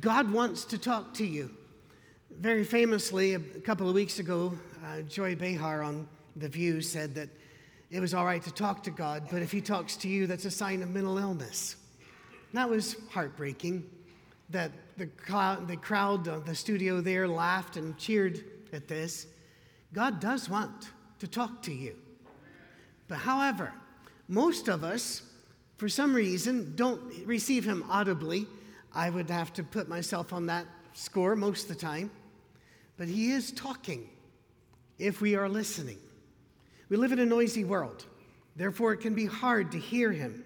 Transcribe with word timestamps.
God 0.00 0.32
wants 0.32 0.64
to 0.66 0.78
talk 0.78 1.14
to 1.14 1.26
you. 1.26 1.50
Very 2.30 2.64
famously, 2.64 3.34
a 3.34 3.38
couple 3.38 3.88
of 3.88 3.94
weeks 3.94 4.18
ago, 4.18 4.52
uh, 4.84 5.02
Joy 5.02 5.36
Behar 5.36 5.82
on 5.82 6.08
The 6.36 6.48
View 6.48 6.80
said 6.80 7.14
that 7.14 7.28
it 7.90 8.00
was 8.00 8.12
all 8.12 8.24
right 8.24 8.42
to 8.42 8.52
talk 8.52 8.82
to 8.84 8.90
God, 8.90 9.28
but 9.30 9.40
if 9.40 9.52
He 9.52 9.60
talks 9.60 9.96
to 9.98 10.08
you, 10.08 10.26
that's 10.26 10.46
a 10.46 10.50
sign 10.50 10.82
of 10.82 10.90
mental 10.90 11.16
illness. 11.18 11.76
And 12.50 12.58
that 12.58 12.68
was 12.68 12.96
heartbreaking 13.10 13.88
that 14.50 14.72
the 14.96 15.08
the 15.66 15.76
crowd, 15.76 16.24
the 16.46 16.54
studio 16.54 17.00
there 17.00 17.28
laughed 17.28 17.76
and 17.76 17.96
cheered 17.96 18.44
at 18.72 18.88
this. 18.88 19.26
God 19.92 20.18
does 20.18 20.50
want 20.50 20.90
to 21.20 21.28
talk 21.28 21.62
to 21.62 21.72
you. 21.72 21.94
But 23.06 23.18
however, 23.18 23.72
most 24.26 24.68
of 24.68 24.82
us, 24.82 25.22
for 25.76 25.88
some 25.88 26.14
reason, 26.14 26.74
don't 26.74 27.00
receive 27.24 27.64
Him 27.64 27.84
audibly. 27.88 28.48
I 28.94 29.10
would 29.10 29.28
have 29.30 29.52
to 29.54 29.64
put 29.64 29.88
myself 29.88 30.32
on 30.32 30.46
that 30.46 30.66
score 30.92 31.34
most 31.34 31.62
of 31.62 31.68
the 31.68 31.74
time. 31.74 32.10
But 32.96 33.08
He 33.08 33.32
is 33.32 33.50
talking 33.52 34.08
if 34.98 35.20
we 35.20 35.34
are 35.34 35.48
listening. 35.48 35.98
We 36.88 36.96
live 36.96 37.12
in 37.12 37.18
a 37.18 37.26
noisy 37.26 37.64
world, 37.64 38.04
therefore, 38.56 38.92
it 38.92 38.98
can 38.98 39.14
be 39.14 39.26
hard 39.26 39.72
to 39.72 39.78
hear 39.78 40.12
Him, 40.12 40.44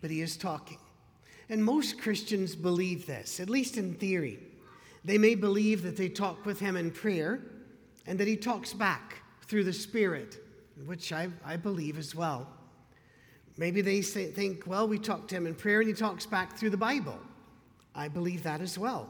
but 0.00 0.10
He 0.10 0.20
is 0.20 0.36
talking. 0.36 0.78
And 1.48 1.64
most 1.64 2.00
Christians 2.00 2.54
believe 2.54 3.06
this, 3.06 3.40
at 3.40 3.50
least 3.50 3.76
in 3.76 3.94
theory. 3.94 4.38
They 5.04 5.18
may 5.18 5.34
believe 5.34 5.82
that 5.82 5.96
they 5.96 6.08
talk 6.08 6.46
with 6.46 6.60
Him 6.60 6.76
in 6.76 6.90
prayer 6.90 7.40
and 8.06 8.18
that 8.20 8.28
He 8.28 8.36
talks 8.36 8.72
back 8.72 9.18
through 9.46 9.64
the 9.64 9.72
Spirit, 9.72 10.38
which 10.86 11.12
I, 11.12 11.28
I 11.44 11.56
believe 11.56 11.98
as 11.98 12.14
well. 12.14 12.46
Maybe 13.56 13.82
they 13.82 14.00
say, 14.00 14.30
think, 14.30 14.64
well, 14.66 14.86
we 14.86 14.98
talk 14.98 15.28
to 15.28 15.36
Him 15.36 15.46
in 15.46 15.54
prayer 15.54 15.80
and 15.80 15.88
He 15.88 15.94
talks 15.94 16.24
back 16.24 16.56
through 16.56 16.70
the 16.70 16.76
Bible. 16.76 17.18
I 17.94 18.08
believe 18.08 18.42
that 18.42 18.60
as 18.60 18.78
well. 18.78 19.08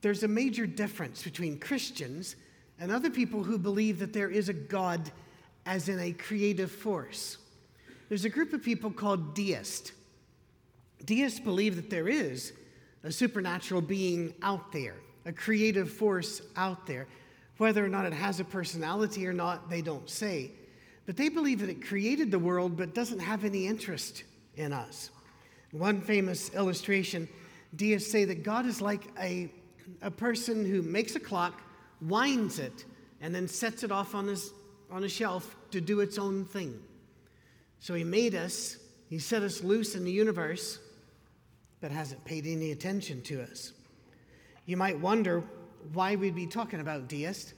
There's 0.00 0.22
a 0.22 0.28
major 0.28 0.66
difference 0.66 1.22
between 1.22 1.58
Christians 1.58 2.36
and 2.78 2.90
other 2.90 3.10
people 3.10 3.44
who 3.44 3.58
believe 3.58 3.98
that 4.00 4.12
there 4.12 4.30
is 4.30 4.48
a 4.48 4.52
God 4.52 5.10
as 5.64 5.88
in 5.88 6.00
a 6.00 6.12
creative 6.12 6.70
force. 6.70 7.38
There's 8.08 8.24
a 8.24 8.28
group 8.28 8.52
of 8.52 8.62
people 8.62 8.90
called 8.90 9.34
deists. 9.34 9.92
Deists 11.04 11.40
believe 11.40 11.76
that 11.76 11.90
there 11.90 12.08
is 12.08 12.52
a 13.04 13.12
supernatural 13.12 13.80
being 13.80 14.34
out 14.42 14.72
there, 14.72 14.96
a 15.24 15.32
creative 15.32 15.90
force 15.90 16.42
out 16.56 16.86
there. 16.86 17.06
Whether 17.58 17.84
or 17.84 17.88
not 17.88 18.06
it 18.06 18.12
has 18.12 18.40
a 18.40 18.44
personality 18.44 19.26
or 19.26 19.32
not, 19.32 19.70
they 19.70 19.82
don't 19.82 20.08
say. 20.10 20.50
But 21.06 21.16
they 21.16 21.28
believe 21.28 21.60
that 21.60 21.68
it 21.68 21.86
created 21.86 22.30
the 22.30 22.38
world 22.38 22.76
but 22.76 22.94
doesn't 22.94 23.18
have 23.18 23.44
any 23.44 23.66
interest 23.66 24.24
in 24.56 24.72
us. 24.72 25.10
One 25.72 26.02
famous 26.02 26.52
illustration 26.54 27.28
deists 27.74 28.10
say 28.10 28.24
that 28.26 28.42
God 28.42 28.66
is 28.66 28.80
like 28.80 29.02
a, 29.18 29.50
a 30.02 30.10
person 30.10 30.64
who 30.64 30.82
makes 30.82 31.16
a 31.16 31.20
clock, 31.20 31.60
winds 32.00 32.58
it, 32.58 32.84
and 33.20 33.34
then 33.34 33.48
sets 33.48 33.82
it 33.82 33.90
off 33.90 34.14
on, 34.14 34.28
his, 34.28 34.52
on 34.90 35.02
a 35.04 35.08
shelf 35.08 35.56
to 35.70 35.80
do 35.80 36.00
its 36.00 36.18
own 36.18 36.44
thing. 36.44 36.78
So 37.80 37.94
he 37.94 38.04
made 38.04 38.34
us, 38.34 38.76
he 39.08 39.18
set 39.18 39.42
us 39.42 39.62
loose 39.62 39.94
in 39.94 40.04
the 40.04 40.12
universe, 40.12 40.78
but 41.80 41.90
hasn't 41.90 42.24
paid 42.24 42.46
any 42.46 42.70
attention 42.70 43.22
to 43.22 43.42
us. 43.42 43.72
You 44.66 44.76
might 44.76 45.00
wonder 45.00 45.42
why 45.92 46.16
we'd 46.16 46.36
be 46.36 46.46
talking 46.46 46.80
about 46.80 47.08
deists. 47.08 47.54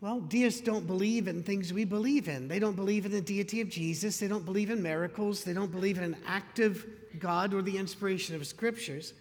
Well, 0.00 0.20
deists 0.20 0.60
don't 0.60 0.86
believe 0.86 1.26
in 1.26 1.42
things 1.42 1.72
we 1.72 1.84
believe 1.84 2.28
in. 2.28 2.46
They 2.46 2.60
don't 2.60 2.76
believe 2.76 3.04
in 3.04 3.10
the 3.10 3.20
deity 3.20 3.60
of 3.60 3.68
Jesus. 3.68 4.18
They 4.18 4.28
don't 4.28 4.44
believe 4.44 4.70
in 4.70 4.80
miracles. 4.80 5.42
They 5.42 5.52
don't 5.52 5.72
believe 5.72 5.98
in 5.98 6.04
an 6.04 6.16
active 6.24 6.86
God 7.18 7.52
or 7.52 7.62
the 7.62 7.76
inspiration 7.76 8.36
of 8.36 8.46
scriptures. 8.46 9.12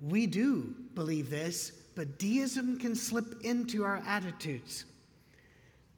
We 0.00 0.26
do 0.26 0.74
believe 0.94 1.30
this, 1.30 1.70
but 1.94 2.18
deism 2.18 2.80
can 2.80 2.96
slip 2.96 3.42
into 3.42 3.84
our 3.84 4.02
attitudes. 4.04 4.86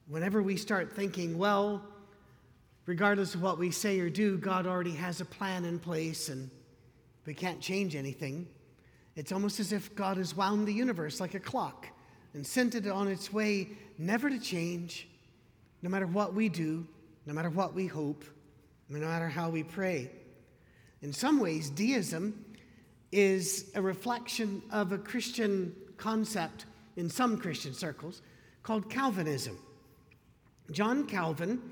Whenever 0.07 0.43
we 0.43 0.59
start 0.59 0.93
thinking, 0.93 1.39
well, 1.39 1.83
regardless 2.85 3.35
of 3.35 3.41
what 3.41 3.59
we 3.59 3.71
say 3.71 3.99
or 4.01 4.11
do, 4.11 4.37
God 4.37 4.67
already 4.67 4.95
has 4.95 5.23
a 5.23 5.25
plan 5.25 5.65
in 5.65 5.79
place 5.79 6.29
and 6.29 6.51
we 7.25 7.33
can't 7.33 7.61
change 7.61 7.97
anything. 7.97 8.47
It's 9.17 9.33
almost 9.33 9.61
as 9.61 9.73
if 9.73 9.95
God 9.95 10.19
has 10.19 10.37
wound 10.37 10.69
the 10.69 10.75
universe 10.75 11.21
like 11.21 11.33
a 11.33 11.41
clock 11.41 11.89
and 12.35 12.47
sent 12.47 12.75
it 12.75 12.87
on 12.87 13.09
its 13.09 13.33
way, 13.33 13.69
never 13.99 14.31
to 14.31 14.39
change, 14.39 15.09
no 15.83 15.91
matter 15.91 16.07
what 16.07 16.35
we 16.35 16.49
do, 16.49 16.87
no 17.27 17.33
matter 17.33 17.51
what 17.51 17.75
we 17.75 17.87
hope, 17.87 18.25
no 18.89 19.01
matter 19.01 19.29
how 19.29 19.51
we 19.51 19.63
pray. 19.63 20.11
In 21.03 21.13
some 21.13 21.39
ways, 21.39 21.71
deism 21.71 22.45
is 23.13 23.71
a 23.75 23.83
reflection 23.83 24.63
of 24.71 24.93
a 24.93 24.99
Christian 24.99 25.75
concept 25.97 26.67
in 26.97 27.09
some 27.09 27.39
Christian 27.39 27.73
circles 27.73 28.23
called 28.63 28.91
Calvinism. 28.91 29.59
John 30.71 31.07
Calvin 31.07 31.63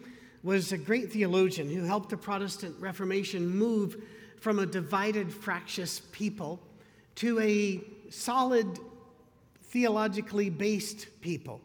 was 0.43 0.73
a 0.73 0.78
great 0.78 1.12
theologian 1.12 1.69
who 1.69 1.83
helped 1.83 2.11
the 2.11 2.17
Protestant 2.17 2.75
Reformation 2.78 3.49
move 3.49 4.03
from 4.41 4.59
a 4.59 4.67
divided, 4.67 5.33
fractious 5.33 6.00
people 6.12 6.61
to 7.17 7.41
a 7.41 7.83
solid, 8.11 8.78
theologically 9.76 10.48
based 10.48 11.06
people. 11.20 11.60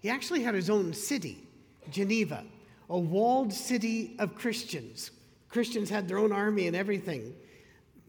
He 0.00 0.08
actually 0.08 0.42
had 0.42 0.54
his 0.54 0.70
own 0.70 0.94
city, 0.94 1.46
Geneva, 1.90 2.42
a 2.88 2.98
walled 2.98 3.52
city 3.52 4.16
of 4.18 4.34
Christians. 4.34 5.10
Christians 5.50 5.90
had 5.90 6.08
their 6.08 6.16
own 6.16 6.32
army 6.32 6.68
and 6.68 6.74
everything. 6.74 7.34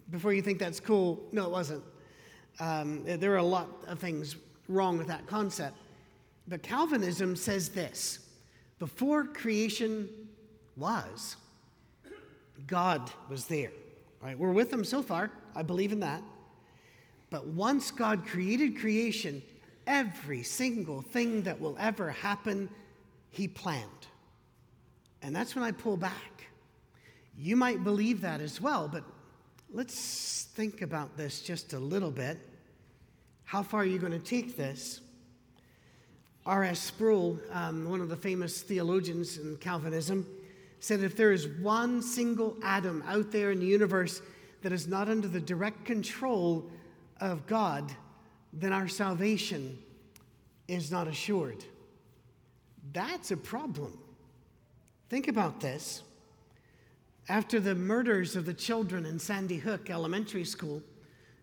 Before 0.10 0.32
you 0.32 0.42
think 0.42 0.58
that's 0.58 0.80
cool, 0.80 1.22
no, 1.34 1.44
it 1.44 1.52
wasn't. 1.52 1.84
Um, 2.62 3.04
there 3.04 3.34
are 3.34 3.44
a 3.44 3.44
lot 3.44 3.68
of 3.88 4.00
things 4.00 4.38
wrong 4.70 4.98
with 4.98 5.08
that 5.08 5.28
concept. 5.28 5.76
But 6.48 6.64
Calvinism 6.64 7.36
says 7.36 7.68
this 7.68 8.20
before 8.80 9.26
creation 9.26 10.08
was, 10.78 11.36
God 12.68 13.12
was 13.28 13.48
there. 13.48 13.74
Right? 14.22 14.40
We're 14.40 14.54
with 14.54 14.72
them 14.72 14.86
so 14.86 15.02
far. 15.02 15.30
I 15.58 15.62
believe 15.62 15.92
in 15.92 16.00
that. 16.00 16.24
But 17.32 17.48
once 17.48 17.90
God 17.90 18.28
created 18.28 18.78
creation, 18.78 19.42
every 19.88 20.44
single 20.44 21.02
thing 21.02 21.42
that 21.44 21.60
will 21.60 21.76
ever 21.80 22.12
happen, 22.12 22.70
He 23.32 23.48
planned. 23.48 23.88
And 25.24 25.36
that's 25.36 25.56
when 25.56 25.64
I 25.64 25.72
pull 25.72 25.98
back. 25.98 26.46
You 27.38 27.56
might 27.56 27.84
believe 27.84 28.22
that 28.22 28.42
as 28.42 28.62
well, 28.62 28.88
but 28.88 29.04
let's 29.74 30.50
think 30.54 30.82
about 30.82 31.18
this 31.18 31.42
just 31.42 31.74
a 31.74 31.80
little 31.80 32.12
bit. 32.12 32.38
How 33.46 33.64
far 33.64 33.82
are 33.82 33.86
you 33.86 33.98
going 33.98 34.12
to 34.12 34.20
take 34.20 34.58
this? 34.58 35.00
R.C. 36.46 36.76
Sproul, 36.76 37.40
um, 37.52 37.90
one 37.90 38.02
of 38.02 38.10
the 38.10 38.18
famous 38.18 38.62
theologians 38.62 39.38
in 39.38 39.56
Calvinism, 39.58 40.26
said 40.80 41.02
if 41.02 41.16
there 41.16 41.32
is 41.32 41.48
one 41.48 42.02
single 42.02 42.58
atom 42.64 43.04
out 43.08 43.32
there 43.32 43.52
in 43.52 43.60
the 43.60 43.66
universe 43.66 44.22
that 44.64 44.72
is 44.72 44.88
not 44.88 45.08
under 45.08 45.28
the 45.28 45.40
direct 45.40 45.86
control 45.86 46.70
of 47.22 47.48
God, 47.48 47.92
then 48.52 48.74
our 48.74 48.88
salvation 48.88 49.78
is 50.68 50.92
not 50.92 51.08
assured. 51.08 51.64
That's 52.92 53.32
a 53.32 53.38
problem. 53.38 53.98
Think 55.10 55.28
about 55.28 55.62
this. 55.62 56.04
After 57.30 57.60
the 57.60 57.76
murders 57.76 58.36
of 58.36 58.46
the 58.46 58.54
children 58.54 59.06
in 59.06 59.20
Sandy 59.20 59.58
Hook 59.58 59.90
Elementary 59.90 60.44
School, 60.44 60.82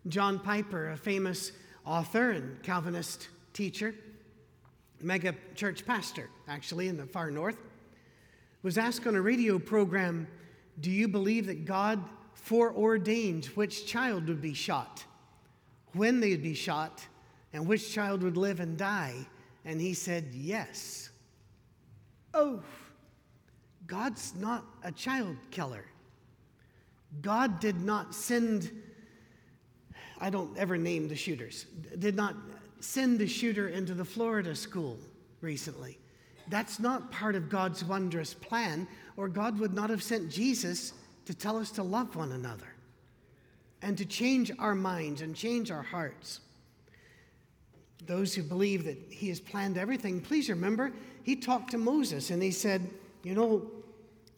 John 0.07 0.39
Piper, 0.39 0.89
a 0.89 0.97
famous 0.97 1.51
author 1.85 2.31
and 2.31 2.61
Calvinist 2.61 3.29
teacher, 3.53 3.95
mega 5.01 5.33
church 5.55 5.85
pastor, 5.85 6.29
actually, 6.47 6.89
in 6.89 6.97
the 6.97 7.05
far 7.05 7.31
north, 7.31 7.57
was 8.61 8.77
asked 8.77 9.07
on 9.07 9.15
a 9.15 9.21
radio 9.21 9.57
program 9.57 10.27
Do 10.79 10.91
you 10.91 11.07
believe 11.07 11.47
that 11.47 11.65
God 11.65 12.03
foreordained 12.33 13.45
which 13.47 13.85
child 13.85 14.27
would 14.27 14.41
be 14.41 14.53
shot, 14.53 15.05
when 15.93 16.19
they'd 16.19 16.43
be 16.43 16.53
shot, 16.53 17.05
and 17.53 17.67
which 17.67 17.91
child 17.91 18.23
would 18.23 18.37
live 18.37 18.59
and 18.59 18.77
die? 18.77 19.15
And 19.65 19.79
he 19.81 19.93
said, 19.93 20.25
Yes. 20.33 21.09
Oh, 22.33 22.61
God's 23.87 24.35
not 24.35 24.65
a 24.83 24.91
child 24.91 25.35
killer. 25.49 25.85
God 27.21 27.59
did 27.59 27.81
not 27.81 28.13
send, 28.13 28.71
I 30.21 30.29
don't 30.29 30.55
ever 30.57 30.77
name 30.77 31.07
the 31.07 31.15
shooters, 31.15 31.65
did 31.97 32.15
not 32.15 32.35
send 32.81 33.17
the 33.17 33.27
shooter 33.27 33.69
into 33.69 33.95
the 33.95 34.05
Florida 34.05 34.55
school 34.55 34.97
recently. 35.41 35.97
That's 36.49 36.79
not 36.79 37.11
part 37.11 37.35
of 37.35 37.49
God's 37.49 37.83
wondrous 37.83 38.33
plan, 38.33 38.87
or 39.17 39.27
God 39.27 39.59
would 39.59 39.73
not 39.73 39.89
have 39.89 40.03
sent 40.03 40.29
Jesus 40.29 40.93
to 41.25 41.33
tell 41.33 41.57
us 41.57 41.71
to 41.71 41.83
love 41.83 42.15
one 42.15 42.31
another 42.31 42.75
and 43.81 43.97
to 43.97 44.05
change 44.05 44.51
our 44.59 44.75
minds 44.75 45.21
and 45.21 45.35
change 45.35 45.71
our 45.71 45.81
hearts. 45.81 46.41
Those 48.05 48.33
who 48.33 48.43
believe 48.43 48.85
that 48.85 48.97
He 49.09 49.29
has 49.29 49.39
planned 49.39 49.77
everything, 49.77 50.21
please 50.21 50.49
remember, 50.49 50.91
He 51.23 51.35
talked 51.35 51.71
to 51.71 51.77
Moses 51.77 52.29
and 52.29 52.41
He 52.41 52.51
said, 52.51 52.89
You 53.23 53.35
know, 53.35 53.71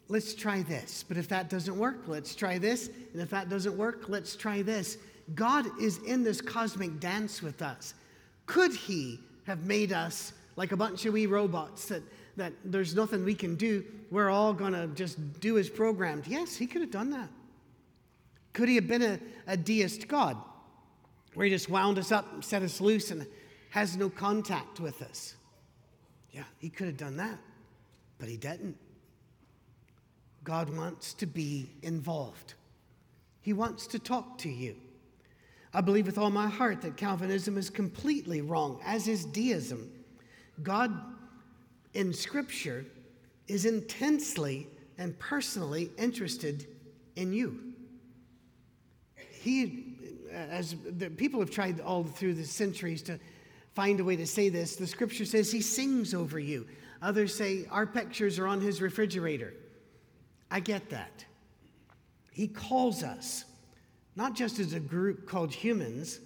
let's 0.08 0.34
try 0.34 0.62
this. 0.62 1.04
But 1.06 1.16
if 1.16 1.28
that 1.28 1.48
doesn't 1.48 1.76
work, 1.76 2.02
let's 2.06 2.34
try 2.34 2.58
this. 2.58 2.90
And 3.12 3.22
if 3.22 3.30
that 3.30 3.48
doesn't 3.48 3.76
work, 3.76 4.08
let's 4.08 4.36
try 4.36 4.62
this. 4.62 4.98
God 5.34 5.66
is 5.80 5.98
in 5.98 6.22
this 6.22 6.40
cosmic 6.40 7.00
dance 7.00 7.42
with 7.42 7.62
us. 7.62 7.94
Could 8.46 8.74
He 8.74 9.20
have 9.44 9.64
made 9.64 9.92
us 9.92 10.32
like 10.56 10.72
a 10.72 10.76
bunch 10.76 11.06
of 11.06 11.14
wee 11.14 11.26
robots 11.26 11.86
that, 11.86 12.02
that 12.36 12.52
there's 12.64 12.94
nothing 12.94 13.24
we 13.24 13.34
can 13.34 13.56
do? 13.56 13.84
We're 14.10 14.30
all 14.30 14.52
going 14.52 14.74
to 14.74 14.88
just 14.88 15.40
do 15.40 15.58
as 15.58 15.70
programmed. 15.70 16.26
Yes, 16.26 16.56
He 16.56 16.66
could 16.66 16.82
have 16.82 16.90
done 16.90 17.10
that. 17.10 17.28
Could 18.52 18.68
He 18.68 18.74
have 18.76 18.88
been 18.88 19.02
a, 19.02 19.18
a 19.46 19.56
deist 19.56 20.08
God 20.08 20.36
where 21.34 21.44
He 21.44 21.50
just 21.50 21.68
wound 21.70 21.98
us 21.98 22.12
up, 22.12 22.32
and 22.32 22.44
set 22.44 22.62
us 22.62 22.80
loose, 22.80 23.10
and 23.10 23.26
has 23.70 23.96
no 23.96 24.10
contact 24.10 24.80
with 24.80 25.02
us? 25.02 25.36
Yeah, 26.30 26.44
He 26.58 26.68
could 26.68 26.86
have 26.86 26.96
done 26.96 27.16
that, 27.16 27.38
but 28.18 28.28
He 28.28 28.36
didn't. 28.36 28.76
God 30.44 30.74
wants 30.76 31.14
to 31.14 31.26
be 31.26 31.70
involved. 31.82 32.54
He 33.40 33.52
wants 33.52 33.86
to 33.88 33.98
talk 33.98 34.38
to 34.38 34.48
you. 34.48 34.76
I 35.74 35.80
believe 35.80 36.06
with 36.06 36.18
all 36.18 36.30
my 36.30 36.48
heart 36.48 36.82
that 36.82 36.96
Calvinism 36.96 37.56
is 37.56 37.70
completely 37.70 38.40
wrong, 38.42 38.80
as 38.84 39.08
is 39.08 39.24
deism. 39.24 39.90
God 40.62 40.92
in 41.94 42.12
Scripture 42.12 42.84
is 43.48 43.64
intensely 43.64 44.66
and 44.98 45.18
personally 45.18 45.90
interested 45.96 46.66
in 47.16 47.32
you. 47.32 47.71
He, 49.42 49.96
as 50.30 50.76
the, 50.98 51.10
people 51.10 51.40
have 51.40 51.50
tried 51.50 51.80
all 51.80 52.04
through 52.04 52.34
the 52.34 52.44
centuries 52.44 53.02
to 53.02 53.18
find 53.74 53.98
a 53.98 54.04
way 54.04 54.14
to 54.14 54.26
say 54.26 54.48
this, 54.48 54.76
the 54.76 54.86
Scripture 54.86 55.24
says 55.24 55.50
He 55.50 55.60
sings 55.60 56.14
over 56.14 56.38
you. 56.38 56.64
Others 57.02 57.34
say 57.34 57.66
our 57.68 57.84
pictures 57.84 58.38
are 58.38 58.46
on 58.46 58.60
His 58.60 58.80
refrigerator. 58.80 59.52
I 60.48 60.60
get 60.60 60.90
that. 60.90 61.24
He 62.30 62.46
calls 62.46 63.02
us, 63.02 63.44
not 64.14 64.34
just 64.34 64.60
as 64.60 64.74
a 64.74 64.80
group 64.80 65.26
called 65.26 65.52
humans, 65.52 66.20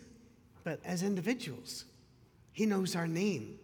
but 0.62 0.78
as 0.84 1.02
individuals. 1.02 1.86
He 2.52 2.66
knows 2.66 2.94
our 2.94 3.06
name. 3.06 3.58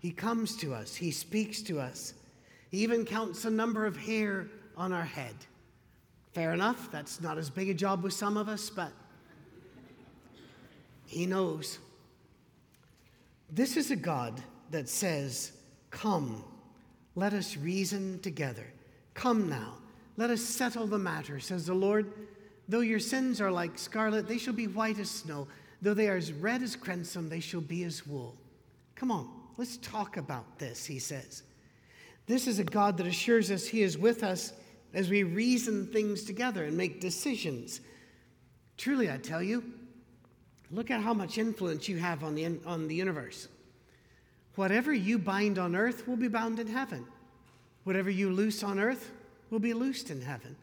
He 0.00 0.10
comes 0.10 0.54
to 0.58 0.74
us, 0.74 0.94
He 0.94 1.10
speaks 1.10 1.62
to 1.62 1.80
us. 1.80 2.12
He 2.70 2.82
even 2.82 3.06
counts 3.06 3.44
the 3.44 3.50
number 3.50 3.86
of 3.86 3.96
hair 3.96 4.48
on 4.76 4.92
our 4.92 5.04
head. 5.04 5.34
Fair 6.34 6.52
enough, 6.52 6.90
that's 6.90 7.20
not 7.20 7.38
as 7.38 7.48
big 7.48 7.70
a 7.70 7.74
job 7.74 8.02
with 8.02 8.12
some 8.12 8.36
of 8.36 8.48
us, 8.48 8.68
but 8.68 8.90
He 11.06 11.26
knows. 11.26 11.78
This 13.48 13.76
is 13.76 13.92
a 13.92 13.96
God 13.96 14.42
that 14.72 14.88
says, 14.88 15.52
Come, 15.90 16.44
let 17.14 17.32
us 17.32 17.56
reason 17.56 18.18
together. 18.18 18.66
Come 19.14 19.48
now, 19.48 19.74
let 20.16 20.30
us 20.30 20.42
settle 20.42 20.88
the 20.88 20.98
matter, 20.98 21.38
says 21.38 21.66
the 21.66 21.74
Lord. 21.74 22.12
Though 22.68 22.80
your 22.80 22.98
sins 22.98 23.40
are 23.40 23.52
like 23.52 23.78
scarlet, 23.78 24.26
they 24.26 24.38
shall 24.38 24.54
be 24.54 24.66
white 24.66 24.98
as 24.98 25.10
snow. 25.10 25.46
Though 25.82 25.94
they 25.94 26.08
are 26.08 26.16
as 26.16 26.32
red 26.32 26.62
as 26.62 26.74
crimson, 26.74 27.28
they 27.28 27.38
shall 27.38 27.60
be 27.60 27.84
as 27.84 28.04
wool. 28.08 28.34
Come 28.96 29.12
on, 29.12 29.28
let's 29.56 29.76
talk 29.76 30.16
about 30.16 30.58
this, 30.58 30.84
he 30.84 30.98
says. 30.98 31.44
This 32.26 32.48
is 32.48 32.58
a 32.58 32.64
God 32.64 32.96
that 32.96 33.06
assures 33.06 33.52
us 33.52 33.68
he 33.68 33.82
is 33.82 33.96
with 33.96 34.24
us 34.24 34.52
as 34.94 35.10
we 35.10 35.24
reason 35.24 35.86
things 35.88 36.24
together 36.24 36.64
and 36.64 36.76
make 36.76 37.00
decisions. 37.00 37.80
Truly, 38.76 39.10
I 39.10 39.18
tell 39.18 39.42
you, 39.42 39.64
look 40.70 40.90
at 40.90 41.00
how 41.00 41.12
much 41.12 41.36
influence 41.36 41.88
you 41.88 41.98
have 41.98 42.24
on 42.24 42.34
the, 42.34 42.58
on 42.64 42.88
the 42.88 42.94
universe. 42.94 43.48
Whatever 44.54 44.92
you 44.92 45.18
bind 45.18 45.58
on 45.58 45.74
earth 45.74 46.06
will 46.06 46.16
be 46.16 46.28
bound 46.28 46.60
in 46.60 46.68
heaven. 46.68 47.04
Whatever 47.82 48.08
you 48.08 48.30
loose 48.30 48.62
on 48.62 48.78
earth 48.78 49.10
will 49.50 49.58
be 49.58 49.74
loosed 49.74 50.10
in 50.10 50.20
heaven. 50.20 50.56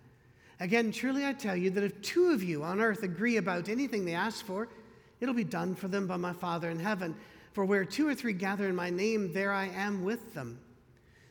Again, 0.60 0.92
truly 0.92 1.26
I 1.26 1.34
tell 1.34 1.56
you 1.56 1.70
that 1.72 1.84
if 1.84 2.02
two 2.02 2.32
of 2.32 2.44
you 2.44 2.64
on 2.64 2.80
earth 2.80 3.04
agree 3.04 3.38
about 3.38 3.68
anything 3.68 4.06
they 4.06 4.14
ask 4.14 4.46
for, 4.46 4.70
it'll 5.20 5.34
be 5.34 5.44
done 5.44 5.76
for 5.76 5.88
them 5.88 6.08
by 6.08 6.18
my 6.18 6.34
Father 6.34 6.70
in 6.70 6.80
heaven. 6.80 7.16
For 7.54 7.66
where 7.66 7.84
two 7.84 8.08
or 8.08 8.16
three 8.16 8.34
gather 8.34 8.68
in 8.68 8.76
my 8.76 8.90
name, 8.90 9.34
there 9.34 9.52
I 9.52 9.68
am 9.68 10.04
with 10.04 10.34
them. 10.34 10.60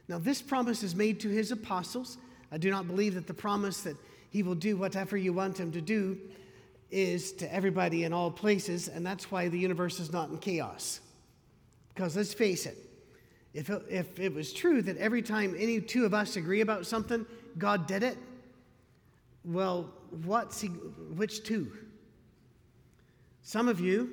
Now, 0.09 0.19
this 0.19 0.43
promise 0.43 0.83
is 0.83 0.95
made 0.95 1.21
to 1.21 1.29
his 1.29 1.53
apostles. 1.53 2.19
I 2.53 2.59
do 2.59 2.71
not 2.71 2.87
believe 2.87 3.15
that 3.15 3.27
the 3.27 3.35
promise 3.35 3.83
that 3.83 3.97
he 4.31 4.43
will 4.43 4.55
do 4.55 4.77
whatever 4.77 5.17
you 5.17 5.33
want 5.33 5.59
him 5.59 5.73
to 5.73 5.81
do 5.81 6.19
is 6.91 7.33
to 7.33 7.53
everybody 7.53 8.05
in 8.05 8.13
all 8.13 8.31
places, 8.31 8.89
and 8.89 9.07
that's 9.07 9.31
why 9.31 9.49
the 9.49 9.59
universe 9.59 10.01
is 10.01 10.13
not 10.13 10.31
in 10.31 10.39
chaos. 10.39 11.01
Because 11.95 12.17
let's 12.17 12.35
face 12.35 12.67
it, 12.67 12.77
if 13.55 13.71
it, 13.71 13.83
if 13.89 14.19
it 14.19 14.35
was 14.35 14.53
true 14.53 14.83
that 14.83 14.97
every 14.97 15.23
time 15.23 15.55
any 15.59 15.81
two 15.81 16.05
of 16.05 16.15
us 16.15 16.37
agree 16.37 16.61
about 16.61 16.87
something, 16.87 17.27
God 17.59 17.87
did 17.87 18.03
it, 18.03 18.19
well, 19.45 19.91
what's 20.25 20.61
he, 20.61 20.69
which 20.69 21.45
two? 21.45 21.73
Some 23.43 23.69
of 23.69 23.81
you 23.81 24.11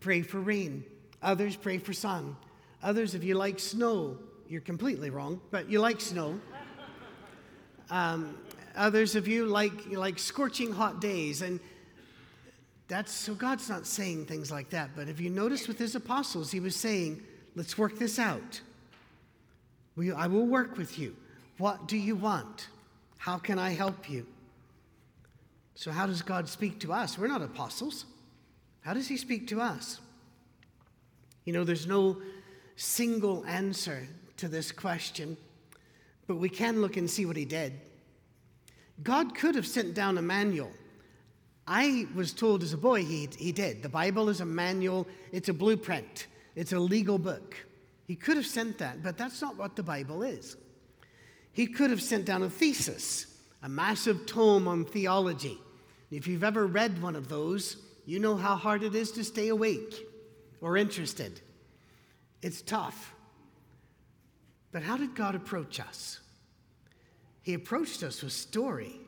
pray 0.00 0.22
for 0.22 0.40
rain, 0.40 0.84
others 1.22 1.56
pray 1.56 1.78
for 1.78 1.92
sun. 1.92 2.36
Others 2.82 3.14
of 3.14 3.22
you 3.22 3.34
like 3.34 3.58
snow. 3.58 4.16
You're 4.48 4.62
completely 4.62 5.10
wrong, 5.10 5.40
but 5.50 5.70
you 5.70 5.80
like 5.80 6.00
snow. 6.00 6.40
Um, 7.90 8.38
others 8.76 9.16
of 9.16 9.28
you 9.28 9.46
like, 9.46 9.90
like 9.90 10.18
scorching 10.18 10.72
hot 10.72 11.00
days. 11.00 11.42
And 11.42 11.60
that's 12.88 13.12
so 13.12 13.34
God's 13.34 13.68
not 13.68 13.86
saying 13.86 14.26
things 14.26 14.50
like 14.50 14.70
that. 14.70 14.90
But 14.96 15.08
if 15.08 15.20
you 15.20 15.30
notice 15.30 15.68
with 15.68 15.78
his 15.78 15.94
apostles, 15.94 16.50
he 16.50 16.60
was 16.60 16.76
saying, 16.76 17.22
Let's 17.56 17.76
work 17.76 17.98
this 17.98 18.18
out. 18.18 18.60
We, 19.96 20.12
I 20.12 20.28
will 20.28 20.46
work 20.46 20.76
with 20.76 20.98
you. 20.98 21.16
What 21.58 21.88
do 21.88 21.96
you 21.96 22.16
want? 22.16 22.68
How 23.18 23.38
can 23.38 23.58
I 23.58 23.70
help 23.70 24.08
you? 24.08 24.26
So, 25.74 25.90
how 25.90 26.06
does 26.06 26.22
God 26.22 26.48
speak 26.48 26.80
to 26.80 26.92
us? 26.92 27.18
We're 27.18 27.28
not 27.28 27.42
apostles. 27.42 28.06
How 28.82 28.94
does 28.94 29.08
He 29.08 29.16
speak 29.16 29.48
to 29.48 29.60
us? 29.60 30.00
You 31.44 31.52
know, 31.52 31.64
there's 31.64 31.86
no 31.86 32.18
single 32.76 33.44
answer 33.46 34.06
to 34.38 34.48
this 34.48 34.72
question, 34.72 35.36
but 36.30 36.36
we 36.36 36.48
can 36.48 36.80
look 36.80 36.96
and 36.96 37.10
see 37.10 37.26
what 37.26 37.34
He 37.34 37.44
did. 37.44 37.72
God 39.02 39.34
could 39.34 39.56
have 39.56 39.66
sent 39.66 39.94
down 39.94 40.16
a 40.16 40.22
manual. 40.22 40.70
I 41.66 42.06
was 42.14 42.32
told 42.32 42.62
as 42.62 42.72
a 42.72 42.78
boy 42.78 43.04
he, 43.04 43.28
he 43.36 43.50
did. 43.50 43.82
The 43.82 43.88
Bible 43.88 44.28
is 44.28 44.40
a 44.40 44.44
manual, 44.44 45.08
it's 45.32 45.48
a 45.48 45.52
blueprint. 45.52 46.28
It's 46.54 46.72
a 46.72 46.78
legal 46.78 47.18
book. 47.18 47.56
He 48.06 48.14
could 48.14 48.36
have 48.36 48.46
sent 48.46 48.78
that, 48.78 49.02
but 49.02 49.18
that's 49.18 49.42
not 49.42 49.56
what 49.56 49.74
the 49.74 49.82
Bible 49.82 50.22
is. 50.22 50.56
He 51.50 51.66
could 51.66 51.90
have 51.90 52.00
sent 52.00 52.26
down 52.26 52.44
a 52.44 52.48
thesis, 52.48 53.26
a 53.64 53.68
massive 53.68 54.24
tome 54.26 54.68
on 54.68 54.84
theology. 54.84 55.58
If 56.12 56.28
you've 56.28 56.44
ever 56.44 56.64
read 56.68 57.02
one 57.02 57.16
of 57.16 57.28
those, 57.28 57.76
you 58.06 58.20
know 58.20 58.36
how 58.36 58.54
hard 58.54 58.84
it 58.84 58.94
is 58.94 59.10
to 59.12 59.24
stay 59.24 59.48
awake 59.48 60.06
or 60.60 60.76
interested. 60.76 61.40
It's 62.40 62.62
tough. 62.62 63.14
But 64.72 64.82
how 64.82 64.96
did 64.96 65.14
God 65.14 65.34
approach 65.34 65.80
us? 65.80 66.19
He 67.42 67.54
approached 67.54 68.02
us 68.02 68.22
with 68.22 68.32
story. 68.32 69.00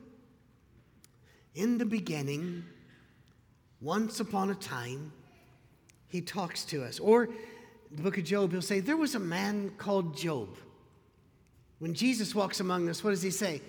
In 1.55 1.77
the 1.77 1.85
beginning, 1.85 2.63
once 3.79 4.19
upon 4.19 4.49
a 4.49 4.55
time, 4.55 5.11
he 6.07 6.21
talks 6.21 6.63
to 6.65 6.83
us. 6.83 6.99
Or 6.99 7.29
the 7.91 8.01
book 8.01 8.17
of 8.17 8.23
Job, 8.23 8.51
he'll 8.51 8.61
say, 8.61 8.79
There 8.79 8.97
was 8.97 9.15
a 9.15 9.19
man 9.19 9.71
called 9.77 10.17
Job. 10.17 10.49
When 11.79 11.93
Jesus 11.93 12.33
walks 12.33 12.59
among 12.59 12.89
us, 12.89 13.03
what 13.03 13.11
does 13.11 13.21
he 13.21 13.29
say? 13.29 13.61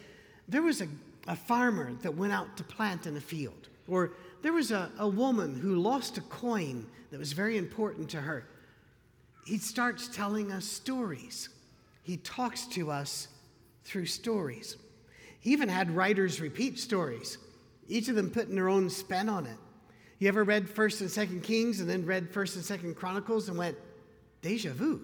There 0.49 0.63
was 0.63 0.81
a, 0.81 0.89
a 1.27 1.37
farmer 1.37 1.93
that 2.03 2.15
went 2.15 2.33
out 2.33 2.57
to 2.57 2.65
plant 2.65 3.07
in 3.07 3.17
a 3.17 3.21
field. 3.21 3.69
Or 3.89 4.13
there 4.43 4.53
was 4.53 4.71
a, 4.71 4.91
a 4.99 5.09
woman 5.09 5.59
who 5.59 5.77
lost 5.77 6.17
a 6.17 6.23
coin 6.23 6.87
that 7.11 7.19
was 7.19 7.33
very 7.33 7.59
important 7.59 8.09
to 8.11 8.21
her. 8.21 8.47
He 9.47 9.59
starts 9.59 10.09
telling 10.09 10.53
us 10.53 10.65
stories. 10.65 11.49
He 12.03 12.17
talks 12.19 12.67
to 12.69 12.91
us 12.91 13.29
through 13.85 14.07
stories. 14.07 14.77
He 15.41 15.53
even 15.53 15.69
had 15.69 15.91
writers 15.91 16.41
repeat 16.41 16.79
stories, 16.79 17.39
each 17.87 18.09
of 18.09 18.17
them 18.17 18.31
putting 18.31 18.55
their 18.55 18.69
own 18.69 18.89
spin 18.89 19.29
on 19.29 19.47
it. 19.47 19.59
You 20.19 20.29
ever 20.29 20.45
read 20.45 20.67
1st 20.67 21.01
and 21.03 21.11
2nd 21.11 21.43
Kings 21.43 21.81
and 21.81 21.91
then 21.91 22.07
read 22.07 22.33
1st 22.33 22.71
and 22.71 22.81
2nd 22.81 22.97
Chronicles 22.97 23.49
and 23.49 23.59
went, 23.59 23.77
deja 24.41 24.73
vu? 24.73 25.03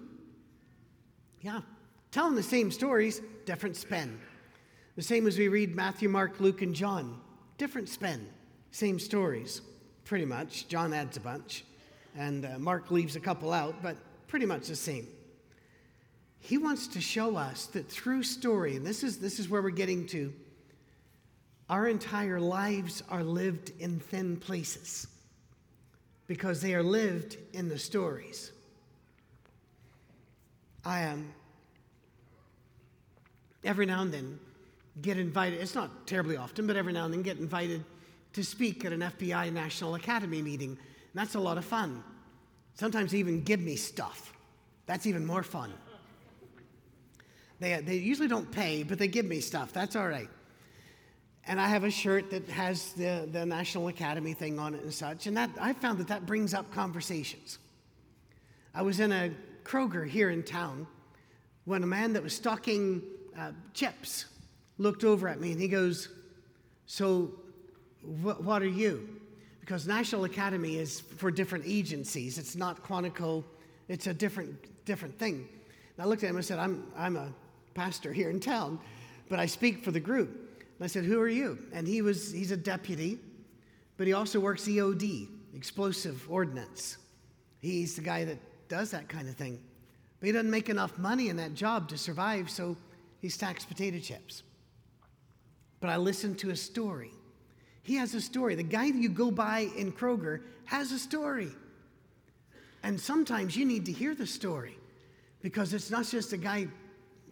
Yeah. 1.40 1.60
Telling 2.10 2.34
the 2.34 2.42
same 2.42 2.70
stories, 2.70 3.20
different 3.44 3.76
spin. 3.76 4.18
The 4.96 5.02
same 5.02 5.26
as 5.26 5.38
we 5.38 5.49
read 5.49 5.75
Matthew, 5.76 6.08
Mark, 6.08 6.40
Luke, 6.40 6.62
and 6.62 6.75
John. 6.75 7.20
Different 7.58 7.88
spin, 7.88 8.26
same 8.70 8.99
stories, 8.99 9.60
pretty 10.04 10.25
much. 10.25 10.66
John 10.68 10.92
adds 10.92 11.16
a 11.16 11.20
bunch, 11.20 11.64
and 12.16 12.44
uh, 12.44 12.58
Mark 12.58 12.90
leaves 12.90 13.16
a 13.16 13.20
couple 13.20 13.52
out, 13.52 13.82
but 13.82 13.96
pretty 14.26 14.46
much 14.46 14.66
the 14.68 14.76
same. 14.76 15.06
He 16.40 16.59
wants 16.59 16.88
to 16.88 17.00
show 17.00 17.37
us 17.37 17.66
that 17.66 17.88
through 17.88 18.23
story, 18.23 18.76
and 18.76 18.85
this 18.85 19.04
is, 19.04 19.18
this 19.18 19.38
is 19.38 19.49
where 19.49 19.62
we're 19.62 19.70
getting 19.70 20.06
to, 20.09 20.32
our 21.68 21.87
entire 21.87 22.40
lives 22.40 23.02
are 23.09 23.23
lived 23.23 23.73
in 23.78 24.00
thin 24.00 24.37
places 24.37 25.06
because 26.26 26.61
they 26.61 26.75
are 26.75 26.82
lived 26.82 27.37
in 27.52 27.68
the 27.68 27.78
stories. 27.78 28.50
I 30.85 31.00
am 31.00 31.12
um, 31.12 31.32
every 33.62 33.87
now 33.87 34.02
and 34.02 34.12
then 34.12 34.38
get 35.02 35.18
invited, 35.18 35.61
it's 35.61 35.75
not 35.75 36.06
terribly 36.06 36.37
often, 36.37 36.66
but 36.66 36.76
every 36.76 36.92
now 36.92 37.04
and 37.04 37.14
then 37.14 37.23
get 37.23 37.38
invited 37.38 37.85
to 38.32 38.42
speak 38.42 38.85
at 38.85 38.92
an 38.92 39.00
FBI 39.00 39.52
National 39.52 39.94
Academy 39.94 40.42
meeting. 40.42 40.70
And 40.70 40.78
that's 41.14 41.35
a 41.35 41.40
lot 41.40 41.59
of 41.59 41.64
fun. 41.64 42.02
Sometimes 42.75 43.12
they 43.12 43.18
even 43.18 43.42
give 43.42 43.61
me 43.61 43.76
stuff. 43.76 44.32
That's 44.87 45.06
even 45.06 45.26
more 45.26 45.42
fun. 45.42 45.73
They, 47.60 47.78
they 47.80 47.96
usually 47.96 48.28
don't 48.28 48.50
pay, 48.50 48.82
but 48.82 48.98
they 48.98 49.06
give 49.06 49.26
me 49.26 49.40
stuff. 49.40 49.72
That's 49.72 49.94
all 49.94 50.08
right. 50.08 50.28
And 51.46 51.60
I 51.60 51.68
have 51.68 51.84
a 51.84 51.90
shirt 51.90 52.30
that 52.30 52.48
has 52.48 52.92
the, 52.92 53.28
the 53.30 53.44
National 53.44 53.88
Academy 53.88 54.32
thing 54.32 54.58
on 54.58 54.74
it 54.74 54.82
and 54.82 54.92
such. 54.92 55.26
And 55.26 55.36
that, 55.36 55.50
I 55.60 55.74
found 55.74 55.98
that 55.98 56.08
that 56.08 56.26
brings 56.26 56.54
up 56.54 56.72
conversations. 56.72 57.58
I 58.74 58.82
was 58.82 59.00
in 59.00 59.12
a 59.12 59.30
Kroger 59.64 60.08
here 60.08 60.30
in 60.30 60.42
town 60.42 60.86
when 61.64 61.82
a 61.82 61.86
man 61.86 62.14
that 62.14 62.22
was 62.22 62.34
stocking 62.34 63.02
uh, 63.38 63.52
chips 63.74 64.26
looked 64.78 65.04
over 65.04 65.28
at 65.28 65.40
me 65.40 65.52
and 65.52 65.60
he 65.60 65.68
goes, 65.68 66.08
So, 66.86 67.32
wh- 68.02 68.40
what 68.40 68.62
are 68.62 68.68
you? 68.68 69.20
Because 69.60 69.86
National 69.86 70.24
Academy 70.24 70.76
is 70.76 71.00
for 71.00 71.30
different 71.30 71.64
agencies. 71.66 72.38
It's 72.38 72.56
not 72.56 72.82
Quantico, 72.84 73.44
it's 73.88 74.06
a 74.06 74.14
different, 74.14 74.84
different 74.84 75.18
thing. 75.18 75.48
And 75.96 76.04
I 76.04 76.08
looked 76.08 76.24
at 76.24 76.30
him 76.30 76.36
and 76.36 76.44
said, 76.44 76.58
I'm, 76.58 76.90
I'm 76.96 77.16
a 77.16 77.32
pastor 77.74 78.12
here 78.12 78.30
in 78.30 78.40
town, 78.40 78.78
but 79.28 79.38
I 79.38 79.46
speak 79.46 79.84
for 79.84 79.90
the 79.90 80.00
group. 80.00 80.30
And 80.30 80.84
I 80.84 80.86
said, 80.86 81.04
Who 81.04 81.20
are 81.20 81.28
you? 81.28 81.58
And 81.72 81.86
he 81.86 82.02
was, 82.02 82.32
he's 82.32 82.50
a 82.50 82.56
deputy, 82.56 83.18
but 83.96 84.06
he 84.06 84.12
also 84.12 84.40
works 84.40 84.64
EOD, 84.64 85.28
explosive 85.54 86.26
ordnance. 86.30 86.96
He's 87.60 87.96
the 87.96 88.02
guy 88.02 88.24
that 88.24 88.38
does 88.68 88.90
that 88.92 89.08
kind 89.08 89.28
of 89.28 89.34
thing. 89.34 89.60
But 90.18 90.26
he 90.26 90.32
doesn't 90.32 90.50
make 90.50 90.68
enough 90.68 90.98
money 90.98 91.28
in 91.28 91.36
that 91.36 91.54
job 91.54 91.88
to 91.88 91.98
survive, 91.98 92.50
so 92.50 92.76
he 93.20 93.28
stacks 93.28 93.64
potato 93.64 93.98
chips. 93.98 94.42
But 95.80 95.90
I 95.90 95.96
listened 95.96 96.38
to 96.40 96.50
a 96.50 96.56
story. 96.56 97.10
He 97.82 97.96
has 97.96 98.14
a 98.14 98.20
story. 98.20 98.54
The 98.54 98.62
guy 98.62 98.90
that 98.90 98.98
you 98.98 99.08
go 99.08 99.30
by 99.30 99.70
in 99.76 99.92
Kroger 99.92 100.42
has 100.66 100.92
a 100.92 100.98
story. 100.98 101.50
And 102.82 103.00
sometimes 103.00 103.56
you 103.56 103.64
need 103.64 103.86
to 103.86 103.92
hear 103.92 104.14
the 104.14 104.26
story 104.26 104.76
because 105.42 105.74
it's 105.74 105.90
not 105.90 106.06
just 106.06 106.32
a 106.32 106.36
guy 106.36 106.68